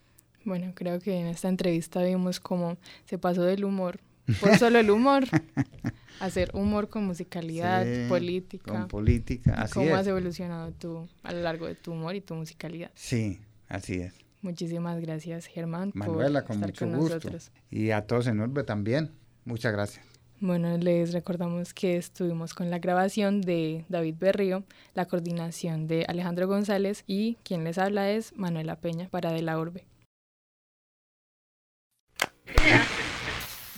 Bueno, 0.45 0.73
creo 0.75 0.99
que 1.01 1.19
en 1.21 1.27
esta 1.27 1.49
entrevista 1.49 2.03
vimos 2.03 2.41
cómo 2.41 2.79
se 3.05 3.19
pasó 3.19 3.43
del 3.43 3.65
humor, 3.65 4.01
por 4.41 4.57
solo 4.59 4.79
el 4.79 4.91
humor, 4.91 5.25
a 6.21 6.25
hacer 6.25 6.51
humor 6.55 6.89
con 6.89 7.05
musicalidad, 7.07 7.85
Sí, 7.85 8.07
política. 8.09 8.71
Con 8.73 8.89
política, 8.89 9.55
así 9.55 9.75
¿Cómo 9.75 9.89
es. 9.89 9.95
has 9.95 10.07
evolucionado 10.07 10.73
tú 10.73 11.09
a 11.23 11.33
lo 11.33 11.43
largo 11.43 11.67
de 11.67 11.75
tu 11.75 11.93
humor 11.93 12.15
y 12.15 12.21
tu 12.21 12.35
musicalidad? 12.35 12.91
Sí, 12.95 13.41
así 13.69 13.95
es. 13.97 14.15
Muchísimas 14.41 15.01
gracias, 15.01 15.47
Germán, 15.47 15.91
Manuela, 15.95 16.41
por 16.43 16.47
con 16.49 16.57
estar 16.57 16.69
mucho 16.71 16.85
con 16.87 16.97
gusto. 16.99 17.15
nosotros. 17.17 17.51
Y 17.71 17.91
a 17.91 18.07
todos 18.07 18.27
en 18.29 18.41
Urbe 18.41 18.63
también. 18.65 19.11
Muchas 19.45 19.73
gracias. 19.73 20.07
Bueno, 20.41 20.79
les 20.79 21.13
recordamos 21.13 21.75
que 21.75 21.97
estuvimos 21.97 22.55
con 22.55 22.71
la 22.71 22.79
grabación 22.79 23.41
de 23.41 23.85
David 23.89 24.15
Berrío, 24.21 24.63
la 24.95 25.07
coordinación 25.07 25.89
de 25.89 26.05
Alejandro 26.07 26.47
González 26.47 27.03
y 27.09 27.35
quien 27.43 27.65
les 27.65 27.77
habla 27.77 28.13
es 28.13 28.33
Manuela 28.37 28.77
Peña 28.77 29.09
para 29.09 29.33
De 29.33 29.43
la 29.43 29.59
Urbe. 29.59 29.85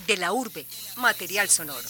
De 0.05 0.17
la 0.17 0.33
Urbe, 0.33 0.67
material 0.97 1.49
sonoro. 1.49 1.87